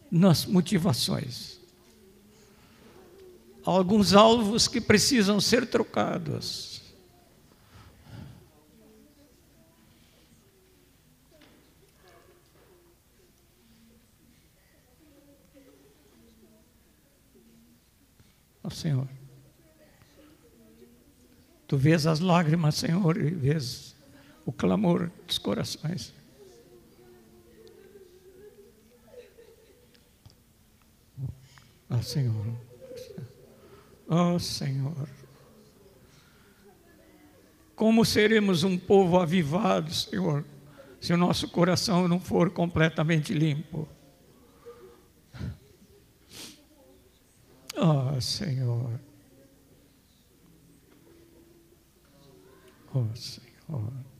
nas 0.09 0.45
motivações. 0.45 1.59
Há 3.65 3.71
alguns 3.71 4.13
alvos 4.13 4.69
que 4.69 4.79
precisam 4.79 5.41
ser 5.41 5.67
trocados. 5.67 6.81
Ó 18.63 18.69
Senhor, 18.69 19.07
tu 21.67 21.77
vês 21.77 22.07
as 22.07 22.21
lágrimas, 22.21 22.75
Senhor, 22.75 23.17
e 23.17 23.29
vês 23.29 23.96
o 24.47 24.53
clamor 24.53 25.11
dos 25.27 25.37
corações. 25.37 26.13
Ah, 31.89 32.01
Senhor. 32.01 32.45
Oh, 34.07 34.39
Senhor. 34.39 35.09
Como 37.75 38.05
seremos 38.05 38.63
um 38.63 38.77
povo 38.77 39.19
avivado, 39.19 39.93
Senhor, 39.93 40.45
se 41.01 41.11
o 41.11 41.17
nosso 41.17 41.49
coração 41.49 42.07
não 42.07 42.19
for 42.19 42.49
completamente 42.49 43.33
limpo? 43.33 43.85
Oh, 47.75 48.19
Senhor. 48.21 48.97
Oh, 52.93 53.13
Senhor. 53.13 54.16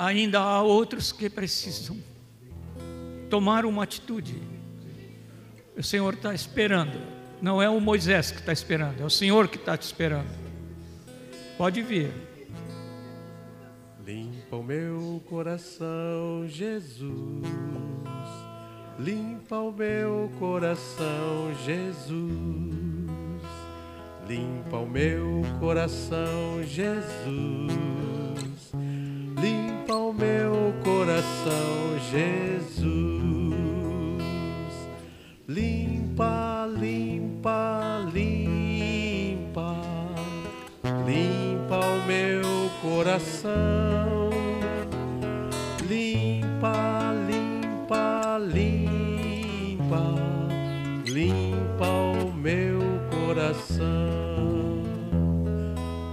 Ainda 0.00 0.40
há 0.40 0.62
outros 0.62 1.12
que 1.12 1.28
precisam 1.28 1.94
tomar 3.28 3.66
uma 3.66 3.82
atitude. 3.82 4.40
O 5.76 5.82
Senhor 5.82 6.14
está 6.14 6.32
esperando. 6.34 6.98
Não 7.42 7.60
é 7.60 7.68
o 7.68 7.78
Moisés 7.78 8.30
que 8.30 8.38
está 8.38 8.50
esperando, 8.50 9.02
é 9.02 9.04
o 9.04 9.10
Senhor 9.10 9.46
que 9.46 9.56
está 9.56 9.76
te 9.76 9.82
esperando. 9.82 10.30
Pode 11.58 11.82
vir. 11.82 12.10
Limpa 14.02 14.56
o 14.56 14.62
meu 14.62 15.22
coração, 15.28 16.48
Jesus. 16.48 17.46
Limpa 18.98 19.58
o 19.58 19.70
meu 19.70 20.32
coração, 20.38 21.54
Jesus. 21.66 22.14
Limpa 24.26 24.78
o 24.78 24.88
meu 24.88 25.42
coração, 25.60 26.62
Jesus. 26.64 27.89
Limpa 29.90 30.02
o 30.04 30.12
meu 30.12 30.72
coração, 30.84 31.98
Jesus. 32.12 32.86
Limpa, 35.48 36.68
limpa, 36.78 38.08
limpa. 38.14 39.74
Limpa 41.04 41.80
o 41.80 42.06
meu 42.06 42.70
coração. 42.80 44.30
Limpa, 45.88 47.12
limpa, 47.26 48.38
limpa. 48.38 50.04
Limpa 51.04 51.88
o 51.88 52.32
meu 52.32 52.78
coração. 53.10 53.88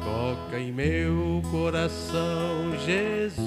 Toca 0.04 0.60
em 0.60 0.72
meu 0.72 1.44
coração, 1.52 2.76
Jesus. 2.84 3.47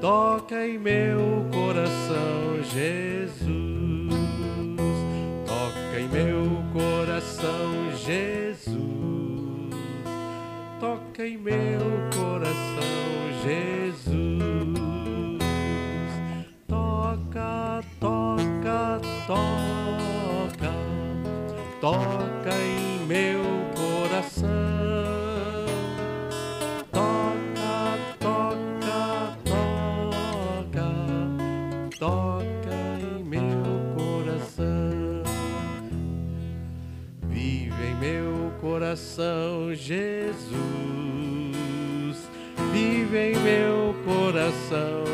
Toca 0.00 0.64
em 0.64 0.78
meu 0.78 1.44
coração, 1.52 2.62
Jesus. 2.62 3.48
Toca 5.44 6.00
em 6.00 6.08
meu 6.08 6.62
coração, 6.72 7.96
Jesus. 7.96 8.78
Toca 10.78 11.26
em 11.26 11.36
meu 11.36 11.80
coração, 12.14 12.17
coração, 38.88 39.74
Jesus. 39.74 40.56
Vive 42.72 43.18
em 43.18 43.36
meu 43.36 43.94
coração, 44.02 45.04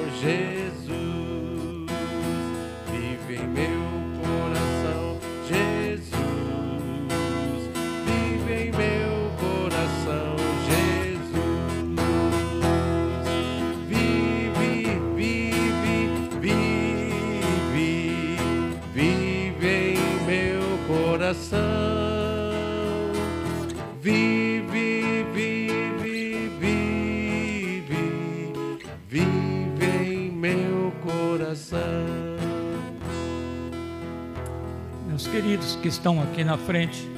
queridos 35.34 35.74
que 35.74 35.88
estão 35.88 36.22
aqui 36.22 36.44
na 36.44 36.56
frente, 36.56 37.10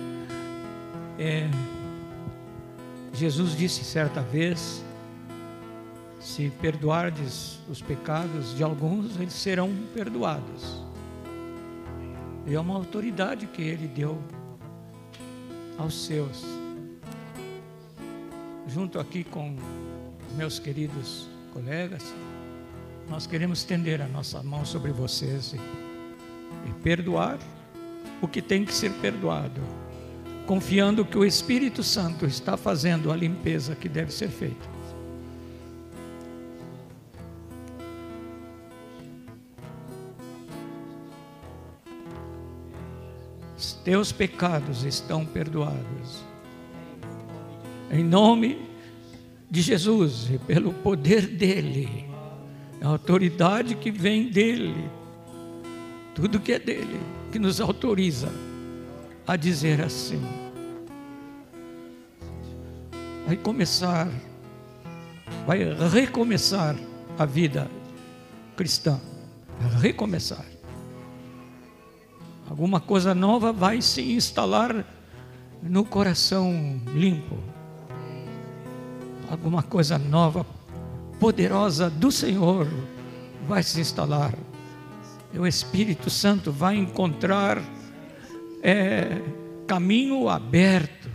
é, 1.19 1.47
Jesus 3.13 3.55
disse 3.55 3.85
certa 3.85 4.23
vez: 4.23 4.83
se 6.19 6.49
perdoardes 6.49 7.59
os 7.69 7.83
pecados 7.83 8.57
de 8.57 8.63
alguns, 8.63 9.21
eles 9.21 9.35
serão 9.35 9.71
perdoados. 9.93 10.83
E 12.47 12.55
é 12.55 12.59
uma 12.59 12.75
autoridade 12.75 13.47
que 13.49 13.61
ele 13.61 13.87
deu 13.87 14.19
aos 15.77 16.07
seus. 16.07 16.43
Junto 18.67 18.99
aqui 18.99 19.25
com 19.25 19.59
meus 20.39 20.59
queridos 20.59 21.29
colegas, 21.53 22.03
nós 23.11 23.27
queremos 23.27 23.59
estender 23.59 24.01
a 24.01 24.09
nossa 24.09 24.43
mão 24.43 24.65
sobre 24.65 24.91
vocês 24.91 25.53
e, 25.53 25.57
e 26.67 26.73
perdoar 26.83 27.39
o 28.21 28.29
que 28.29 28.41
tem 28.41 28.65
que 28.65 28.73
ser 28.73 28.93
perdoado, 28.93 29.61
confiando 30.47 31.05
que 31.05 31.19
o 31.19 31.25
Espírito 31.25 31.83
Santo 31.83 32.27
está 32.27 32.57
fazendo 32.57 33.13
a 33.13 33.17
limpeza 33.17 33.75
que 33.75 33.89
deve 33.89 34.13
ser 34.13 34.29
feita. 34.29 34.77
Os 43.57 43.73
teus 43.73 44.13
pecados 44.13 44.85
estão 44.85 45.25
perdoados. 45.25 46.25
Em 47.91 48.05
nome 48.05 48.59
de 49.51 49.63
Jesus 49.63 50.29
e 50.31 50.39
pelo 50.39 50.73
poder 50.73 51.27
dele, 51.27 52.05
a 52.81 52.89
autoridade 52.89 53.75
que 53.75 53.91
vem 53.91 54.29
dele, 54.29 54.91
tudo 56.15 56.41
que 56.41 56.53
é 56.53 56.59
dele, 56.59 57.01
que 57.37 57.41
nos 57.41 57.61
autoriza 57.61 58.33
a 59.27 59.37
dizer 59.37 59.83
assim. 59.83 60.23
Vai 63.27 63.37
começar, 63.37 64.09
vai 65.47 65.59
recomeçar 65.93 66.75
a 67.19 67.27
vida 67.27 67.71
cristã, 68.57 68.99
recomeçar. 69.79 70.47
Alguma 72.49 72.81
coisa 72.81 73.15
nova 73.15 73.53
vai 73.53 73.83
se 73.83 74.01
instalar 74.01 74.87
no 75.63 75.85
coração 75.85 76.81
limpo. 76.95 77.37
Alguma 79.31 79.63
coisa 79.63 79.99
nova, 79.99 80.47
poderosa 81.21 81.91
do 81.91 82.11
Senhor 82.11 82.67
vai 83.47 83.63
se 83.63 83.79
instalar. 83.79 84.33
O 85.39 85.47
Espírito 85.47 86.09
Santo 86.09 86.51
vai 86.51 86.77
encontrar 86.77 87.63
é, 88.63 89.21
caminho 89.67 90.29
aberto. 90.29 91.09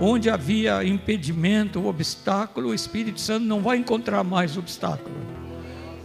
Onde 0.00 0.28
havia 0.28 0.82
impedimento, 0.82 1.86
obstáculo, 1.86 2.70
o 2.70 2.74
Espírito 2.74 3.20
Santo 3.20 3.46
não 3.46 3.60
vai 3.60 3.76
encontrar 3.76 4.24
mais 4.24 4.56
obstáculo. 4.56 5.14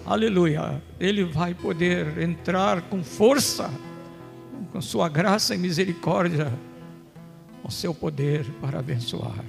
aleluia, 0.06 0.82
ele 1.00 1.24
vai 1.24 1.56
poder 1.56 2.20
entrar 2.20 2.84
com 2.84 3.04
força, 3.04 3.72
com 4.72 4.80
sua 4.80 5.10
graça 5.10 5.56
e 5.56 5.58
misericórdia, 5.58 6.54
o 7.64 7.72
seu 7.72 7.94
poder 7.94 8.46
para 8.62 8.78
abençoar. 8.78 9.44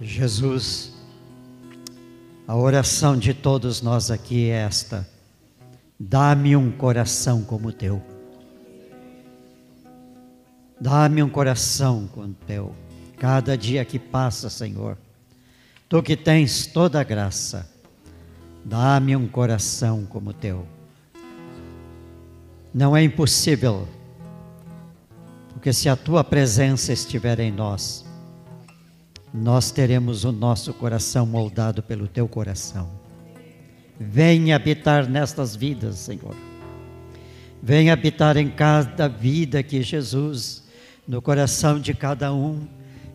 Jesus, 0.00 0.97
a 2.48 2.56
oração 2.56 3.14
de 3.14 3.34
todos 3.34 3.82
nós 3.82 4.10
aqui 4.10 4.48
é 4.48 4.62
esta: 4.62 5.06
dá-me 6.00 6.56
um 6.56 6.72
coração 6.72 7.42
como 7.42 7.68
o 7.68 7.72
teu. 7.72 8.02
Dá-me 10.80 11.22
um 11.22 11.28
coração 11.28 12.08
como 12.10 12.28
o 12.28 12.46
teu. 12.46 12.74
Cada 13.18 13.58
dia 13.58 13.84
que 13.84 13.98
passa, 13.98 14.48
Senhor, 14.48 14.96
tu 15.90 16.02
que 16.02 16.16
tens 16.16 16.66
toda 16.66 16.98
a 16.98 17.04
graça, 17.04 17.68
dá-me 18.64 19.14
um 19.14 19.28
coração 19.28 20.06
como 20.06 20.30
o 20.30 20.32
teu. 20.32 20.66
Não 22.72 22.96
é 22.96 23.02
impossível, 23.02 23.86
porque 25.52 25.70
se 25.70 25.86
a 25.86 25.96
tua 25.96 26.24
presença 26.24 26.94
estiver 26.94 27.40
em 27.40 27.52
nós, 27.52 28.07
nós 29.32 29.70
teremos 29.70 30.24
o 30.24 30.32
nosso 30.32 30.72
coração 30.72 31.26
moldado 31.26 31.82
pelo 31.82 32.06
teu 32.06 32.26
coração. 32.26 32.88
Venha 33.98 34.56
habitar 34.56 35.08
nestas 35.08 35.56
vidas, 35.56 35.96
Senhor. 35.96 36.34
Venha 37.62 37.92
habitar 37.92 38.36
em 38.36 38.48
cada 38.48 39.08
vida 39.08 39.62
que 39.62 39.82
Jesus, 39.82 40.64
no 41.06 41.20
coração 41.20 41.80
de 41.80 41.92
cada 41.92 42.32
um, 42.32 42.66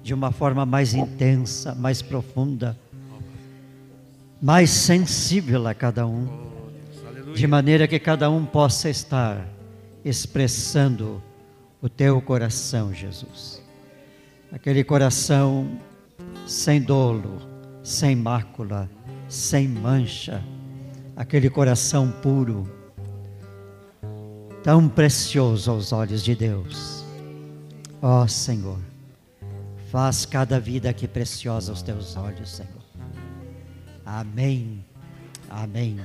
de 0.03 0.13
uma 0.13 0.31
forma 0.31 0.65
mais 0.65 0.93
intensa, 0.93 1.73
mais 1.73 2.01
profunda, 2.01 2.77
mais 4.41 4.69
sensível 4.69 5.65
a 5.65 5.73
cada 5.73 6.05
um, 6.05 6.27
de 7.33 7.47
maneira 7.47 7.87
que 7.87 7.97
cada 7.97 8.29
um 8.29 8.45
possa 8.45 8.89
estar 8.89 9.47
expressando 10.03 11.23
o 11.81 11.87
teu 11.87 12.21
coração, 12.21 12.93
Jesus. 12.93 13.61
Aquele 14.51 14.83
coração 14.83 15.79
sem 16.45 16.81
dolo, 16.81 17.41
sem 17.83 18.15
mácula, 18.15 18.89
sem 19.27 19.67
mancha, 19.67 20.43
aquele 21.15 21.49
coração 21.49 22.11
puro, 22.11 22.69
tão 24.63 24.87
precioso 24.87 25.71
aos 25.71 25.91
olhos 25.91 26.23
de 26.23 26.35
Deus. 26.35 27.03
Ó 28.01 28.23
oh, 28.23 28.27
Senhor, 28.27 28.79
faz 29.89 30.25
cada 30.25 30.59
vida 30.59 30.89
aqui 30.89 31.07
preciosa 31.07 31.71
aos 31.71 31.81
teus 31.81 32.15
olhos, 32.15 32.49
Senhor. 32.51 32.83
Amém. 34.05 34.83
Amém. 35.49 35.99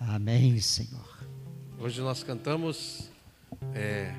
Amém, 0.00 0.58
Senhor. 0.58 1.22
Hoje 1.78 2.00
nós 2.00 2.22
cantamos 2.22 3.10
é, 3.74 4.12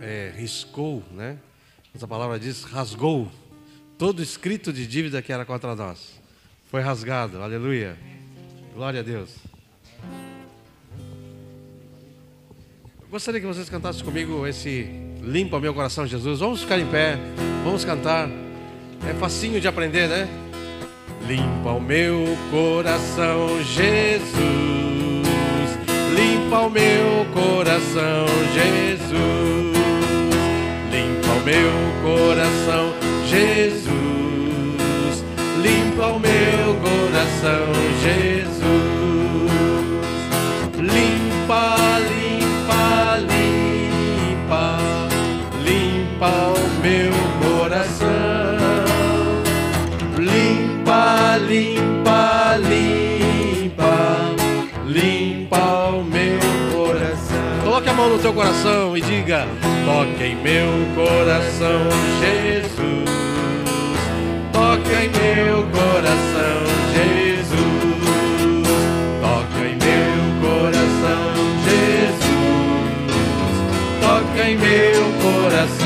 é, 0.00 0.32
riscou, 0.36 1.02
né? 1.10 1.38
Essa 1.94 2.06
palavra 2.06 2.38
diz 2.38 2.62
rasgou 2.62 3.30
todo 3.98 4.22
escrito 4.22 4.72
de 4.72 4.86
dívida 4.86 5.20
que 5.20 5.32
era 5.32 5.44
contra 5.44 5.74
nós. 5.74 6.20
Foi 6.70 6.80
rasgado, 6.80 7.42
aleluia. 7.42 7.98
Glória 8.74 9.00
a 9.00 9.02
Deus. 9.02 9.30
Eu 13.02 13.08
gostaria 13.10 13.40
que 13.40 13.46
vocês 13.46 13.68
cantassem 13.68 14.04
comigo 14.04 14.46
esse 14.46 14.88
Limpa 15.22 15.60
meu 15.60 15.74
coração, 15.74 16.06
Jesus. 16.06 16.40
Vamos 16.40 16.62
ficar 16.62 16.78
em 16.78 16.86
pé, 16.86 17.18
vamos 17.62 17.84
cantar. 17.84 18.28
É 19.08 19.14
facinho 19.14 19.60
de 19.60 19.68
aprender, 19.68 20.08
né? 20.08 20.28
Limpa 21.26 21.72
o 21.72 21.80
meu 21.80 22.24
coração, 22.50 23.62
Jesus. 23.62 24.30
Limpa 26.14 26.60
o 26.60 26.70
meu 26.70 27.26
coração, 27.34 28.26
Jesus 28.54 29.79
meu 31.44 31.70
coração, 32.02 32.94
Jesus. 33.26 33.90
Limpa 35.62 36.06
o 36.06 36.18
meu 36.18 36.74
coração, 36.80 37.66
Jesus. 38.02 38.60
Limpa, 40.76 41.76
limpa, 42.10 43.18
limpa, 43.18 44.78
limpa 45.64 46.32
o 46.48 46.68
meu 46.82 47.12
coração. 47.58 48.29
Mão 58.00 58.08
no 58.08 58.18
teu 58.18 58.32
coração 58.32 58.96
e 58.96 59.02
diga 59.02 59.46
Toca 59.84 60.24
em 60.24 60.34
meu 60.36 60.70
coração, 60.94 61.86
Jesus. 62.20 63.10
Toca 64.52 65.04
em 65.04 65.10
meu 65.10 65.66
coração, 65.66 66.62
Jesus. 66.94 67.58
Toca 69.20 69.60
em 69.66 69.76
meu 69.76 70.20
coração, 70.40 71.24
Jesus. 71.66 73.10
Toca 74.00 74.48
em 74.48 74.56
meu 74.56 75.04
coração, 75.20 75.79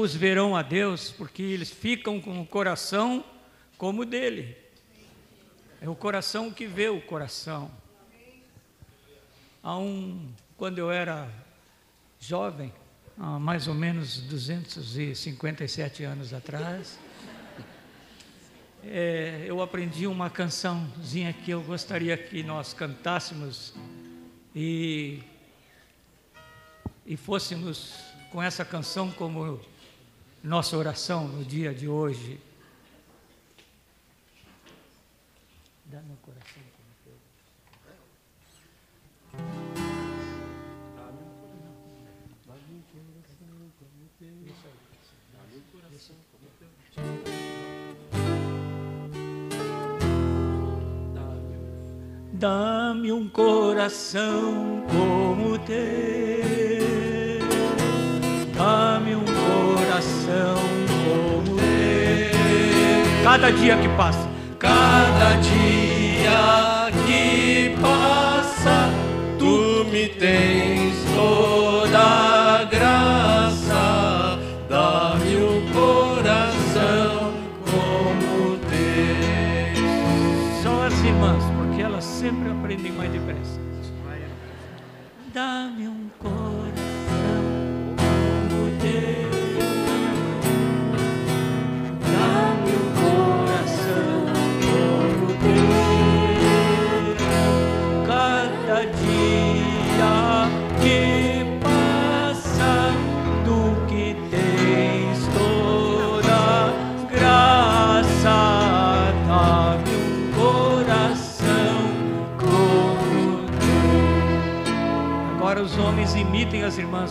limpos 0.00 0.14
verão 0.14 0.56
a 0.56 0.62
Deus, 0.62 1.10
porque 1.10 1.42
eles 1.42 1.70
ficam 1.70 2.22
com 2.22 2.40
o 2.40 2.46
coração 2.46 3.22
como 3.76 4.00
o 4.00 4.06
dele. 4.06 4.56
É 5.78 5.88
o 5.90 5.94
coração 5.94 6.50
que 6.50 6.66
vê 6.66 6.88
o 6.88 7.02
coração. 7.02 7.70
Há 9.62 9.76
um, 9.76 10.32
quando 10.56 10.78
eu 10.78 10.90
era 10.90 11.28
jovem, 12.18 12.72
há 13.18 13.38
mais 13.38 13.68
ou 13.68 13.74
menos 13.74 14.22
257 14.22 16.02
anos 16.04 16.32
atrás, 16.32 16.98
é, 18.82 19.44
eu 19.46 19.60
aprendi 19.60 20.06
uma 20.06 20.30
cançãozinha 20.30 21.30
que 21.34 21.50
eu 21.50 21.62
gostaria 21.62 22.16
que 22.16 22.42
nós 22.42 22.72
cantássemos 22.72 23.74
e, 24.54 25.22
e 27.04 27.18
fôssemos 27.18 27.92
com 28.30 28.42
essa 28.42 28.64
canção 28.64 29.10
como 29.10 29.60
nossa 30.42 30.76
oração 30.76 31.28
no 31.28 31.44
dia 31.44 31.74
de 31.74 31.86
hoje. 31.88 32.40
Dá 35.86 36.00
meu 36.02 36.16
coração 36.22 36.62
como 36.72 36.94
teu. 37.04 37.14
Dá-me 52.32 53.12
um 53.12 53.28
coração 53.28 54.86
como 54.90 55.58
teu 55.58 56.99
Cada 63.30 63.52
dia 63.52 63.76
que 63.76 63.88
passa, 63.90 64.28
cada 64.58 65.36
dia 65.36 66.69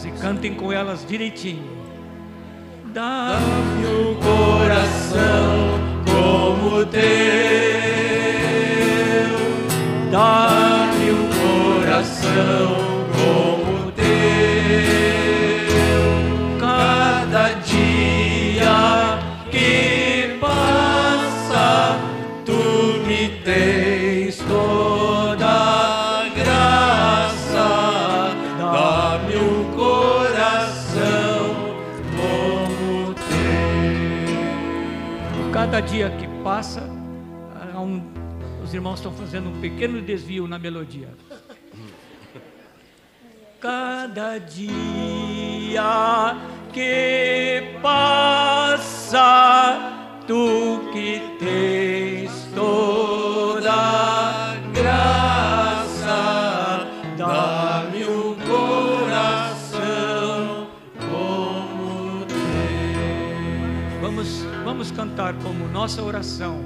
e 0.06 0.12
cantem 0.12 0.54
com 0.54 0.72
elas 0.72 1.06
direitinho. 1.06 1.64
Dá-me 2.94 3.88
um 3.88 4.16
coração 4.16 5.80
como 6.06 6.78
o 6.78 6.86
teu. 6.86 7.00
Dá-me 10.12 11.12
um 11.12 11.30
coração 11.82 12.79
Cada 35.80 35.92
dia 35.94 36.10
que 36.10 36.28
passa, 36.44 36.82
um- 37.78 38.02
os 38.62 38.74
irmãos 38.74 38.96
estão 39.00 39.14
fazendo 39.14 39.50
um 39.50 39.62
pequeno 39.62 40.02
desvio 40.02 40.46
na 40.46 40.60
melodia. 40.60 41.08
Cada 43.62 44.38
dia 44.40 46.36
que 46.74 47.80
passa, 47.82 49.24
tu 50.28 50.82
que 50.92 51.22
tens 51.40 51.79
nossa 65.80 66.04
oração 66.04 66.60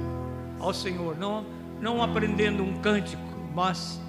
ao 0.58 0.74
Senhor, 0.74 1.16
não, 1.16 1.46
não 1.80 2.02
aprendendo 2.02 2.64
um 2.64 2.80
cântico, 2.80 3.22
mas 3.54 4.00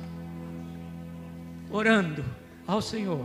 orando 1.70 2.26
ao 2.66 2.82
Senhor. 2.82 3.24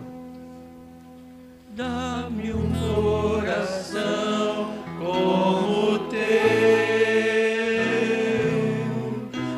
Dá-me 1.74 2.52
um 2.52 2.70
coração 2.94 4.74
como 4.98 5.94
o 5.94 5.98
teu. 6.10 6.20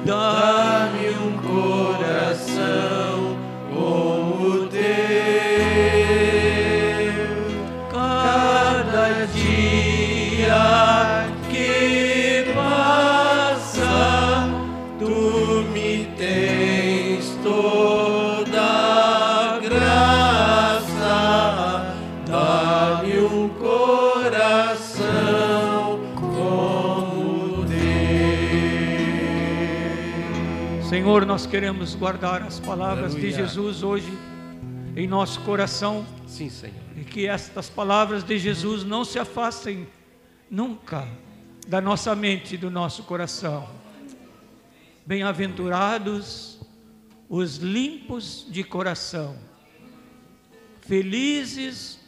Dá-me 0.07 0.62
Senhor, 31.13 31.27
nós 31.27 31.45
queremos 31.45 31.95
guardar 31.95 32.43
as 32.43 32.59
palavras 32.59 33.13
de 33.13 33.19
Aleluia. 33.19 33.37
Jesus 33.47 33.83
hoje 33.83 34.11
em 34.97 35.07
nosso 35.07 35.43
coração 35.43 36.07
Sim, 36.27 36.49
Senhor. 36.49 36.75
e 36.97 37.05
que 37.05 37.27
estas 37.27 37.69
palavras 37.69 38.25
de 38.25 38.39
Jesus 38.39 38.83
não 38.83 39.05
se 39.05 39.19
afastem 39.19 39.87
nunca 40.51 41.07
da 41.69 41.83
nossa 41.83 42.17
mente 42.17 42.55
e 42.55 42.57
do 42.57 42.71
nosso 42.71 43.03
coração. 43.03 43.69
Bem-aventurados 45.05 46.59
os 47.29 47.57
limpos 47.57 48.47
de 48.49 48.65
coração, 48.65 49.37
felizes 50.81 52.01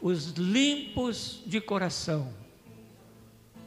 os 0.00 0.26
limpos 0.34 1.42
de 1.44 1.60
coração, 1.60 2.32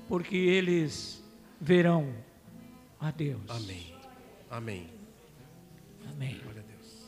porque 0.07 0.38
eles 0.38 1.21
verão 1.59 2.07
a 3.01 3.11
Deus. 3.11 3.41
Amém. 3.49 3.96
Amém. 4.49 4.89
Amém. 6.09 6.39
Glória 6.39 6.61
a 6.61 6.65
Deus. 6.65 7.07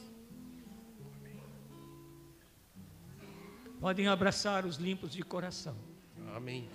Podem 3.79 4.07
abraçar 4.07 4.65
os 4.65 4.75
limpos 4.75 5.11
de 5.11 5.23
coração. 5.23 5.75
Amém. 6.35 6.69